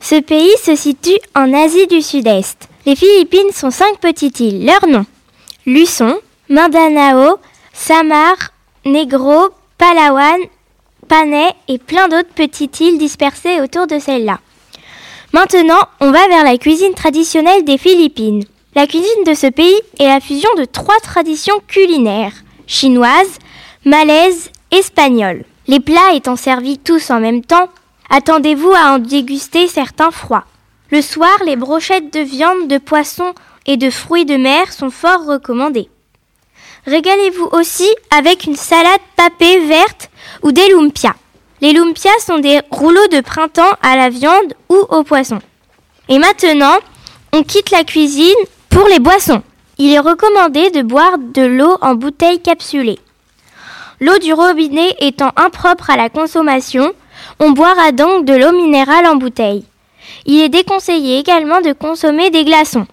Ce 0.01 0.21
pays 0.21 0.51
se 0.63 0.75
situe 0.75 1.19
en 1.37 1.55
Asie 1.55 1.87
du 1.87 2.03
Sud-Est. 2.03 2.69
Les 2.87 2.97
Philippines 2.97 3.53
sont 3.53 3.71
cinq 3.71 3.99
petites 4.01 4.41
îles. 4.41 4.67
Leurs 4.67 4.89
noms 4.89 5.07
Luçon, 5.65 6.19
Mindanao, 6.49 7.39
Samar, 7.73 8.35
Negro, 8.85 9.51
Palawan, 9.79 10.41
Panay 11.07 11.51
et 11.69 11.79
plein 11.79 12.09
d'autres 12.09 12.35
petites 12.35 12.81
îles 12.81 12.99
dispersées 12.99 13.61
autour 13.61 13.87
de 13.87 14.01
celle-là. 14.01 14.41
Maintenant, 15.33 15.81
on 16.01 16.11
va 16.11 16.27
vers 16.27 16.45
la 16.45 16.59
cuisine 16.59 16.95
traditionnelle 16.95 17.65
des 17.65 17.79
Philippines. 17.79 18.45
La 18.75 18.87
cuisine 18.87 19.25
de 19.25 19.35
ce 19.35 19.47
pays 19.47 19.81
est 20.01 20.09
la 20.09 20.21
fusion 20.21 20.51
de 20.59 20.65
trois 20.65 20.99
traditions 21.03 21.61
culinaires 21.69 22.33
chinoise, 22.67 23.39
malaise, 23.85 24.51
espagnole. 24.71 25.45
Les 25.69 25.81
plats 25.81 26.15
étant 26.15 26.37
servis 26.37 26.79
tous 26.79 27.11
en 27.11 27.21
même 27.21 27.45
temps, 27.45 27.69
attendez-vous 28.11 28.73
à 28.73 28.95
en 28.95 28.99
déguster 28.99 29.69
certains 29.69 30.11
froids. 30.11 30.45
Le 30.91 31.01
soir, 31.01 31.37
les 31.47 31.57
brochettes 31.57 32.13
de 32.13 32.21
viande, 32.21 32.69
de 32.69 32.79
poisson 32.79 33.33
et 33.67 33.77
de 33.77 33.89
fruits 33.89 34.25
de 34.25 34.37
mer 34.37 34.73
sont 34.73 34.91
fort 34.91 35.25
recommandées. 35.25 35.89
Régalez-vous 36.87 37.49
aussi 37.53 37.89
avec 38.11 38.45
une 38.45 38.57
salade 38.57 39.01
papée 39.17 39.61
verte 39.61 40.11
ou 40.43 40.51
des 40.51 40.69
lumpias. 40.69 41.15
Les 41.61 41.73
lumpias 41.73 42.11
sont 42.27 42.41
des 42.41 42.61
rouleaux 42.71 43.07
de 43.13 43.21
printemps 43.21 43.77
à 43.83 43.97
la 43.97 44.11
viande 44.11 44.55
ou 44.69 44.77
au 44.91 45.05
poisson. 45.05 45.39
Et 46.09 46.19
maintenant, 46.19 46.77
on 47.33 47.45
quitte 47.45 47.71
la 47.71 47.85
cuisine 47.85 48.35
pour 48.69 48.89
les 48.89 48.99
boissons. 48.99 49.43
Il 49.79 49.93
est 49.93 50.01
recommandé 50.01 50.71
de 50.71 50.83
boire 50.83 51.19
de 51.19 51.43
l'eau 51.43 51.79
en 51.81 51.95
bouteille 51.95 52.43
capsulée. 52.43 52.99
L'eau 54.03 54.19
du 54.19 54.33
robinet 54.33 54.97
étant 54.99 55.31
impropre 55.37 55.89
à 55.89 55.97
la 55.97 56.09
consommation, 56.09 56.93
on 57.39 57.53
boira 57.53 57.93
donc 57.93 58.25
de 58.25 58.35
l'eau 58.35 58.51
minérale 58.51 59.07
en 59.07 59.15
bouteille. 59.15 59.63
Il 60.27 60.41
est 60.41 60.49
déconseillé 60.49 61.21
également 61.21 61.61
de 61.61 61.73
consommer 61.73 62.31
des 62.31 62.43
glaçons. 62.43 62.89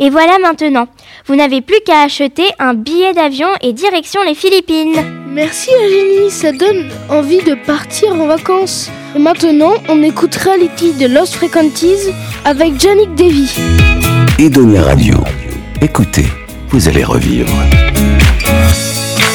Et 0.00 0.10
voilà 0.10 0.40
maintenant, 0.40 0.88
vous 1.26 1.36
n'avez 1.36 1.60
plus 1.60 1.78
qu'à 1.86 2.00
acheter 2.02 2.46
un 2.58 2.74
billet 2.74 3.12
d'avion 3.12 3.46
et 3.60 3.72
direction 3.72 4.24
les 4.24 4.34
Philippines. 4.34 4.96
Merci 5.28 5.70
Eugénie, 5.86 6.32
ça 6.32 6.50
donne 6.50 6.90
envie 7.10 7.44
de 7.44 7.54
partir 7.54 8.12
en 8.14 8.26
vacances. 8.26 8.90
Et 9.14 9.20
maintenant, 9.20 9.74
on 9.88 10.02
écoute 10.02 10.34
Reality 10.34 10.94
de 10.94 11.06
Lost 11.06 11.36
Frequencies 11.36 12.10
avec 12.44 12.80
Janik 12.80 13.14
Davy. 13.14 13.48
Edonia 14.40 14.82
Radio. 14.82 15.14
Écoutez, 15.80 16.26
vous 16.70 16.88
allez 16.88 17.04
revivre. 17.04 17.52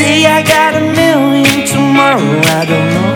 Today 0.00 0.24
I 0.24 0.42
got 0.42 0.74
a 0.76 0.80
million, 0.80 1.66
tomorrow 1.66 2.40
I 2.58 2.64
don't 2.64 2.88
know. 2.94 3.10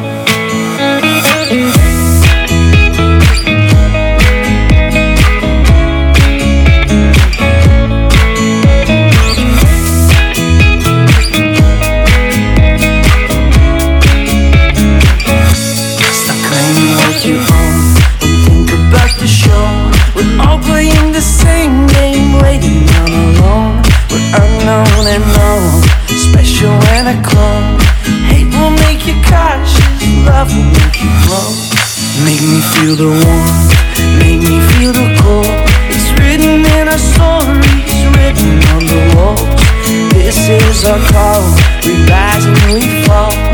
Playing 20.66 21.12
the 21.12 21.20
same 21.20 21.87
game, 21.88 22.40
waiting 22.40 22.88
on 23.01 23.11
alone. 23.12 23.83
We're 24.11 24.33
unknown 24.42 25.07
and 25.14 25.25
known, 25.37 25.83
special 26.24 26.72
and 26.96 27.06
a 27.12 27.16
clone. 27.28 27.76
Hate 28.30 28.48
will 28.56 28.72
make 28.88 29.06
you 29.06 29.16
cautious, 29.28 30.00
love 30.24 30.48
will 30.48 30.70
make 30.80 30.96
you 31.04 31.10
grow. 31.24 31.48
Make 32.24 32.40
me 32.40 32.60
feel 32.72 32.96
the 32.96 33.10
warmth, 33.12 33.70
make 34.22 34.40
me 34.40 34.56
feel 34.72 34.92
the 34.92 35.08
cold. 35.20 35.52
It's 35.92 36.08
written 36.16 36.64
in 36.64 36.88
our 36.88 37.02
stories, 37.12 37.96
written 38.16 38.52
on 38.72 38.82
the 38.88 39.02
walls. 39.16 39.60
This 40.16 40.48
is 40.48 40.84
our 40.84 41.00
call, 41.12 41.44
we 41.84 41.92
rise 42.08 42.46
and 42.46 42.72
we 42.72 42.82
fall. 43.04 43.54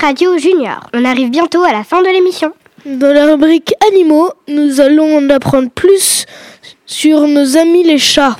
Radio 0.00 0.36
Junior. 0.38 0.80
On 0.92 1.04
arrive 1.04 1.30
bientôt 1.30 1.62
à 1.62 1.72
la 1.72 1.84
fin 1.84 2.00
de 2.02 2.08
l'émission. 2.08 2.52
Dans 2.86 3.12
la 3.12 3.26
rubrique 3.26 3.74
animaux, 3.90 4.30
nous 4.48 4.80
allons 4.80 5.18
en 5.18 5.30
apprendre 5.30 5.70
plus 5.70 6.26
sur 6.86 7.26
nos 7.28 7.56
amis 7.56 7.84
les 7.84 7.98
chats 7.98 8.36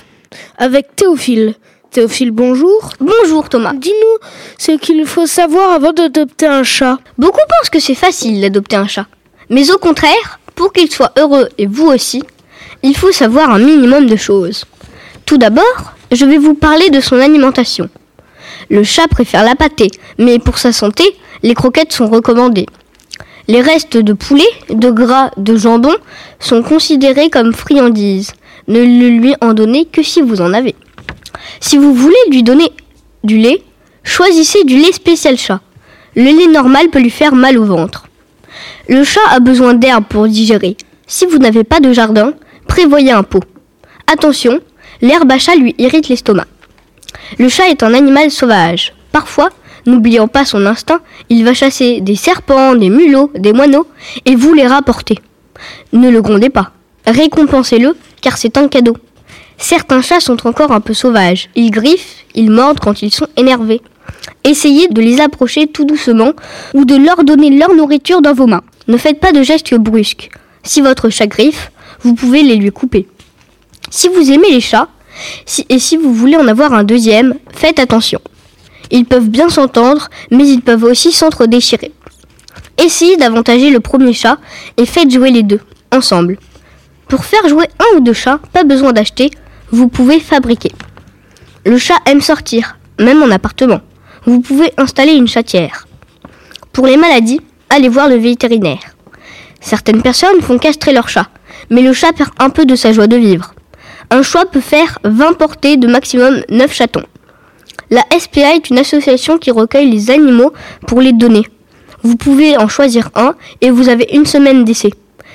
avec 0.58 0.96
Théophile. 0.96 1.54
Théophile, 1.90 2.30
bonjour. 2.30 2.90
Bonjour 2.98 3.48
Thomas. 3.48 3.72
Dis-nous 3.74 4.28
ce 4.58 4.72
qu'il 4.72 5.04
faut 5.06 5.26
savoir 5.26 5.72
avant 5.72 5.92
d'adopter 5.92 6.46
un 6.46 6.64
chat. 6.64 6.98
Beaucoup 7.18 7.40
pensent 7.48 7.70
que 7.70 7.78
c'est 7.80 7.94
facile 7.94 8.40
d'adopter 8.40 8.76
un 8.76 8.88
chat. 8.88 9.06
Mais 9.50 9.70
au 9.70 9.78
contraire, 9.78 10.40
pour 10.54 10.72
qu'il 10.72 10.90
soit 10.90 11.12
heureux 11.18 11.48
et 11.58 11.66
vous 11.66 11.86
aussi, 11.86 12.22
il 12.82 12.96
faut 12.96 13.12
savoir 13.12 13.50
un 13.50 13.58
minimum 13.58 14.06
de 14.06 14.16
choses. 14.16 14.64
Tout 15.26 15.38
d'abord, 15.38 15.92
je 16.10 16.24
vais 16.24 16.38
vous 16.38 16.54
parler 16.54 16.90
de 16.90 17.00
son 17.00 17.20
alimentation. 17.20 17.88
Le 18.70 18.82
chat 18.82 19.08
préfère 19.08 19.44
la 19.44 19.54
pâtée, 19.54 19.90
mais 20.18 20.38
pour 20.38 20.58
sa 20.58 20.72
santé, 20.72 21.04
les 21.42 21.54
croquettes 21.54 21.92
sont 21.92 22.08
recommandées. 22.08 22.66
Les 23.46 23.60
restes 23.60 23.98
de 23.98 24.12
poulet, 24.14 24.48
de 24.70 24.90
gras, 24.90 25.30
de 25.36 25.56
jambon 25.56 25.94
sont 26.40 26.62
considérés 26.62 27.28
comme 27.28 27.52
friandises. 27.52 28.32
Ne 28.68 28.80
le 28.80 29.08
lui 29.08 29.34
en 29.42 29.52
donnez 29.52 29.84
que 29.84 30.02
si 30.02 30.22
vous 30.22 30.40
en 30.40 30.54
avez. 30.54 30.74
Si 31.60 31.76
vous 31.76 31.92
voulez 31.92 32.16
lui 32.30 32.42
donner 32.42 32.72
du 33.22 33.36
lait, 33.36 33.62
choisissez 34.02 34.64
du 34.64 34.78
lait 34.78 34.92
spécial 34.92 35.36
chat. 35.36 35.60
Le 36.16 36.24
lait 36.24 36.50
normal 36.50 36.88
peut 36.88 37.00
lui 37.00 37.10
faire 37.10 37.34
mal 37.34 37.58
au 37.58 37.64
ventre. 37.64 38.06
Le 38.88 39.04
chat 39.04 39.20
a 39.30 39.40
besoin 39.40 39.74
d'herbe 39.74 40.04
pour 40.08 40.26
digérer. 40.26 40.76
Si 41.06 41.26
vous 41.26 41.38
n'avez 41.38 41.64
pas 41.64 41.80
de 41.80 41.92
jardin, 41.92 42.32
prévoyez 42.66 43.12
un 43.12 43.22
pot. 43.22 43.42
Attention, 44.10 44.60
l'herbe 45.02 45.30
à 45.30 45.38
chat 45.38 45.56
lui 45.56 45.74
irrite 45.76 46.08
l'estomac. 46.08 46.46
Le 47.38 47.48
chat 47.48 47.68
est 47.68 47.82
un 47.82 47.94
animal 47.94 48.30
sauvage. 48.30 48.94
Parfois, 49.12 49.50
n'oubliant 49.86 50.28
pas 50.28 50.44
son 50.44 50.66
instinct, 50.66 51.00
il 51.28 51.44
va 51.44 51.54
chasser 51.54 52.00
des 52.00 52.16
serpents, 52.16 52.74
des 52.74 52.90
mulots, 52.90 53.30
des 53.34 53.52
moineaux 53.52 53.86
et 54.24 54.34
vous 54.34 54.54
les 54.54 54.66
rapporter. 54.66 55.18
Ne 55.92 56.10
le 56.10 56.22
grondez 56.22 56.50
pas. 56.50 56.72
Récompensez-le 57.06 57.96
car 58.20 58.36
c'est 58.38 58.56
un 58.56 58.68
cadeau. 58.68 58.96
Certains 59.58 60.02
chats 60.02 60.20
sont 60.20 60.46
encore 60.46 60.72
un 60.72 60.80
peu 60.80 60.94
sauvages. 60.94 61.48
Ils 61.54 61.70
griffent, 61.70 62.24
ils 62.34 62.50
mordent 62.50 62.80
quand 62.80 63.02
ils 63.02 63.12
sont 63.12 63.28
énervés. 63.36 63.80
Essayez 64.42 64.88
de 64.88 65.00
les 65.00 65.20
approcher 65.20 65.66
tout 65.66 65.84
doucement 65.84 66.32
ou 66.74 66.84
de 66.84 66.96
leur 66.96 67.24
donner 67.24 67.50
leur 67.50 67.74
nourriture 67.74 68.20
dans 68.20 68.34
vos 68.34 68.46
mains. 68.46 68.62
Ne 68.88 68.96
faites 68.96 69.20
pas 69.20 69.32
de 69.32 69.42
gestes 69.42 69.74
brusques. 69.74 70.30
Si 70.62 70.80
votre 70.80 71.08
chat 71.08 71.26
griffe, 71.26 71.70
vous 72.00 72.14
pouvez 72.14 72.42
les 72.42 72.56
lui 72.56 72.70
couper. 72.70 73.06
Si 73.90 74.08
vous 74.08 74.30
aimez 74.30 74.50
les 74.50 74.60
chats, 74.60 74.88
et 75.68 75.78
si 75.78 75.96
vous 75.96 76.12
voulez 76.12 76.36
en 76.36 76.48
avoir 76.48 76.72
un 76.72 76.84
deuxième, 76.84 77.34
faites 77.52 77.78
attention. 77.78 78.20
Ils 78.90 79.04
peuvent 79.04 79.28
bien 79.28 79.48
s'entendre, 79.48 80.08
mais 80.30 80.46
ils 80.46 80.60
peuvent 80.60 80.84
aussi 80.84 81.12
s'entre-déchirer. 81.12 81.92
Essayez 82.78 83.16
d'avantager 83.16 83.70
le 83.70 83.80
premier 83.80 84.12
chat 84.12 84.38
et 84.76 84.86
faites 84.86 85.10
jouer 85.10 85.30
les 85.30 85.42
deux, 85.42 85.60
ensemble. 85.92 86.38
Pour 87.08 87.24
faire 87.24 87.48
jouer 87.48 87.66
un 87.78 87.96
ou 87.96 88.00
deux 88.00 88.12
chats, 88.12 88.40
pas 88.52 88.64
besoin 88.64 88.92
d'acheter, 88.92 89.30
vous 89.70 89.88
pouvez 89.88 90.20
fabriquer. 90.20 90.72
Le 91.64 91.78
chat 91.78 91.98
aime 92.06 92.20
sortir, 92.20 92.76
même 92.98 93.22
en 93.22 93.30
appartement. 93.30 93.80
Vous 94.26 94.40
pouvez 94.40 94.72
installer 94.76 95.12
une 95.12 95.28
chatière. 95.28 95.86
Pour 96.72 96.86
les 96.86 96.96
maladies, 96.96 97.40
allez 97.70 97.88
voir 97.88 98.08
le 98.08 98.16
vétérinaire. 98.16 98.80
Certaines 99.60 100.02
personnes 100.02 100.40
font 100.42 100.58
castrer 100.58 100.92
leur 100.92 101.08
chat, 101.08 101.28
mais 101.70 101.82
le 101.82 101.92
chat 101.92 102.12
perd 102.12 102.30
un 102.38 102.50
peu 102.50 102.66
de 102.66 102.76
sa 102.76 102.92
joie 102.92 103.06
de 103.06 103.16
vivre. 103.16 103.53
Un 104.10 104.22
chat 104.22 104.44
peut 104.46 104.60
faire 104.60 104.98
20 105.04 105.34
portées 105.34 105.76
de 105.76 105.86
maximum 105.86 106.42
9 106.48 106.72
chatons. 106.72 107.04
La 107.90 108.02
SPA 108.18 108.54
est 108.54 108.70
une 108.70 108.78
association 108.78 109.38
qui 109.38 109.50
recueille 109.50 109.90
les 109.90 110.10
animaux 110.10 110.52
pour 110.86 111.00
les 111.00 111.12
donner. 111.12 111.42
Vous 112.02 112.16
pouvez 112.16 112.56
en 112.56 112.68
choisir 112.68 113.10
un 113.14 113.34
et 113.60 113.70
vous 113.70 113.88
avez 113.88 114.08
une 114.12 114.26
semaine 114.26 114.64
d'essai. 114.64 114.90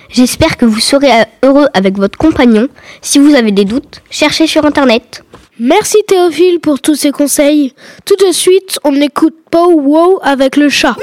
J'espère 0.09 0.57
que 0.57 0.65
vous 0.65 0.79
serez 0.79 1.09
heureux 1.43 1.67
avec 1.73 1.97
votre 1.97 2.17
compagnon. 2.17 2.67
Si 3.01 3.19
vous 3.19 3.35
avez 3.35 3.51
des 3.51 3.65
doutes, 3.65 4.01
cherchez 4.09 4.47
sur 4.47 4.65
internet. 4.65 5.23
Merci 5.59 5.97
Théophile 6.07 6.59
pour 6.59 6.79
tous 6.79 6.95
ces 6.95 7.11
conseils. 7.11 7.73
Tout 8.05 8.15
de 8.15 8.31
suite, 8.31 8.79
on 8.83 8.95
écoute 8.95 9.35
Pow 9.51 9.81
Wow 9.81 10.19
avec 10.23 10.55
le 10.55 10.69
chat. 10.69 10.95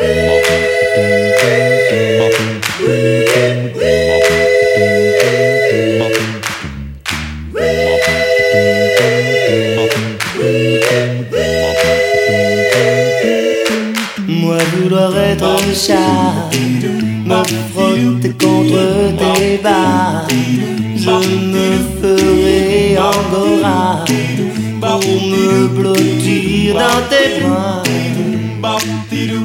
Chat, 15.77 16.51
me 17.27 17.43
frotter 17.73 18.31
contre 18.31 19.13
tes 19.19 19.59
bas, 19.63 20.27
je 20.97 21.11
me 21.53 21.69
ferai 22.01 22.97
angora 22.99 24.05
pour 24.81 25.01
me 25.01 25.69
blottir 25.69 26.75
dans 26.75 27.03
tes 27.11 27.43
bras. 27.43 27.83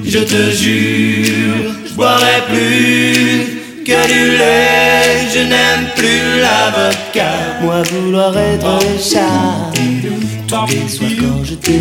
Je 0.05 0.19
te 0.19 0.51
jure, 0.51 1.73
je 1.85 1.93
boirai 1.95 2.41
plus 2.49 3.83
que 3.85 4.07
du 4.07 4.37
lait, 4.37 5.27
je 5.33 5.39
n'aime 5.39 5.87
plus 5.95 6.39
la 6.39 6.71
vodka. 6.75 7.31
Moi 7.61 7.81
vouloir 7.91 8.37
être 8.37 8.79
chat, 8.99 9.71
les 9.75 10.89
soirs 10.89 11.09
quand 11.19 11.43
je 11.43 11.55
te 11.55 11.71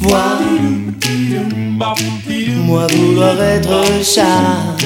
vois. 0.00 0.38
Moi 2.66 2.86
vouloir 2.94 3.42
être 3.42 4.04
chat, 4.04 4.76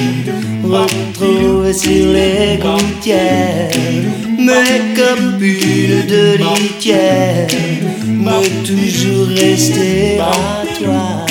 retrouver 0.63 1.73
sur 1.73 2.13
les 2.13 2.57
gouttières 2.57 3.69
mes 4.45 4.93
copines 4.95 6.05
de 6.07 6.37
litière, 6.37 7.47
me 8.05 8.65
toujours 8.65 9.27
rester 9.27 10.19
à 10.19 10.63
toi. 10.77 11.25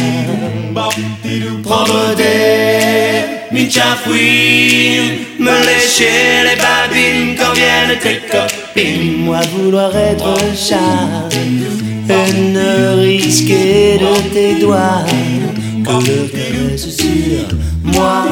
Prendre 1.62 2.14
des 2.16 3.54
michafouines, 3.54 5.18
me 5.38 5.66
lécher 5.66 6.42
les 6.44 6.56
babines 6.56 7.36
quand 7.38 7.52
viennent 7.52 7.98
tes 8.00 8.20
copines. 8.30 9.24
Moi 9.24 9.40
vouloir 9.52 9.96
être 9.96 10.36
chat, 10.56 11.28
et 12.08 12.52
ne 12.52 13.00
risquer 13.00 13.98
de 13.98 14.32
tes 14.32 14.60
doigts 14.60 15.04
que 15.84 15.92
le 16.06 16.28
caresse 16.28 16.88
sur 16.96 17.48
moi. 17.82 18.24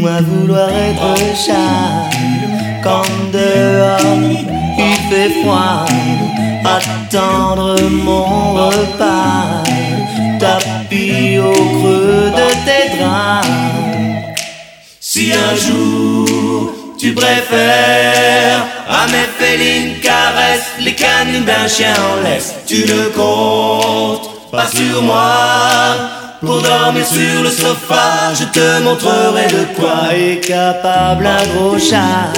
Moi 0.00 0.20
vouloir 0.22 0.70
être 0.70 1.02
un 1.02 1.34
chat 1.34 2.07
dehors. 3.32 3.98
Il 4.78 4.96
fait 5.10 5.30
froid, 5.40 5.84
attendre 6.64 7.76
mon 7.90 8.54
repas, 8.54 9.62
tapis 10.38 11.38
au 11.38 11.52
creux 11.52 12.32
de 12.40 12.48
tes 12.66 12.98
draps. 12.98 13.46
Si 15.00 15.32
un 15.32 15.54
jour 15.56 16.72
tu 16.98 17.12
préfères 17.14 18.66
à 18.88 19.06
mes 19.06 19.28
félines 19.38 20.00
caresses 20.00 20.72
les 20.80 20.94
canines 20.94 21.44
d'un 21.44 21.68
chien 21.68 21.94
en 21.94 22.22
laisse, 22.22 22.54
tu 22.66 22.84
ne 22.86 23.08
comptes 23.14 24.50
pas 24.50 24.66
sur 24.66 25.02
moi 25.02 26.17
pour 26.40 26.62
dormir 26.62 27.06
sur 27.06 27.42
le 27.42 27.50
sofa. 27.50 28.32
Je 28.34 28.44
te 28.44 28.82
montrerai 28.82 29.46
de 29.48 29.64
quoi 29.76 30.14
est 30.14 30.40
capable 30.40 31.26
un 31.26 31.46
gros 31.54 31.78
chat. 31.78 32.32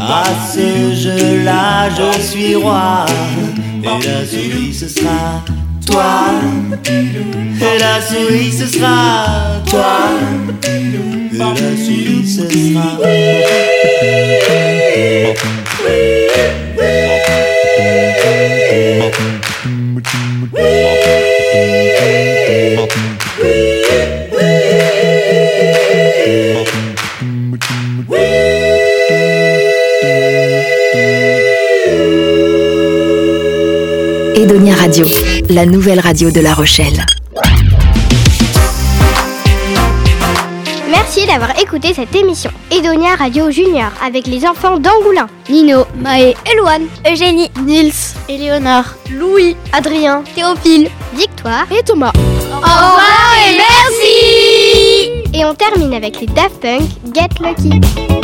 À 0.00 0.24
ce 0.52 0.94
jeu-là, 0.94 1.88
je 1.90 2.20
suis 2.20 2.54
roi. 2.56 3.06
Et 3.82 3.86
la 3.86 4.24
souris, 4.26 4.74
ce 4.74 4.88
sera 4.88 5.42
toi. 5.86 6.26
Et 7.60 7.78
la 7.78 8.00
souris, 8.00 8.52
ce 8.52 8.66
sera 8.66 9.26
toi. 9.68 10.10
Et 11.32 11.38
la 11.38 11.54
souris, 11.54 12.26
ce 12.26 12.48
sera. 12.48 12.98
La 35.50 35.66
nouvelle 35.66 36.00
radio 36.00 36.30
de 36.30 36.40
La 36.40 36.54
Rochelle. 36.54 37.04
Merci 40.90 41.26
d'avoir 41.26 41.58
écouté 41.60 41.92
cette 41.94 42.14
émission 42.14 42.50
Edonia 42.70 43.14
Radio 43.16 43.50
Junior 43.50 43.90
avec 44.04 44.26
les 44.26 44.46
enfants 44.46 44.78
d'Angoulin. 44.78 45.28
Nino, 45.48 45.84
Maë, 45.96 46.34
Eloane, 46.52 46.86
Eugénie, 47.10 47.50
Nils, 47.64 47.92
Éléonore, 48.28 48.94
Louis, 49.10 49.56
Adrien, 49.72 50.22
Théophile, 50.34 50.88
Victoire 51.14 51.66
et 51.70 51.82
Thomas. 51.82 52.12
Au 52.52 52.56
revoir 52.56 53.34
et 53.46 53.56
merci 53.56 55.38
Et 55.38 55.44
on 55.44 55.54
termine 55.54 55.94
avec 55.94 56.20
les 56.20 56.26
Daft 56.26 56.60
Punk 56.60 56.82
Get 57.12 57.28
Lucky. 57.40 58.23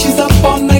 She's 0.00 0.18
up 0.18 0.32
all 0.42 0.58
night 0.58 0.79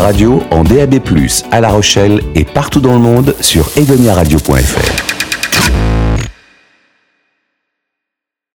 Radio 0.00 0.42
en 0.50 0.64
DAB+, 0.64 1.00
à 1.50 1.60
La 1.60 1.70
Rochelle 1.70 2.22
et 2.34 2.44
partout 2.44 2.80
dans 2.80 2.94
le 2.94 2.98
monde 2.98 3.34
sur 3.40 3.70
edoniaradio.fr. 3.76 5.11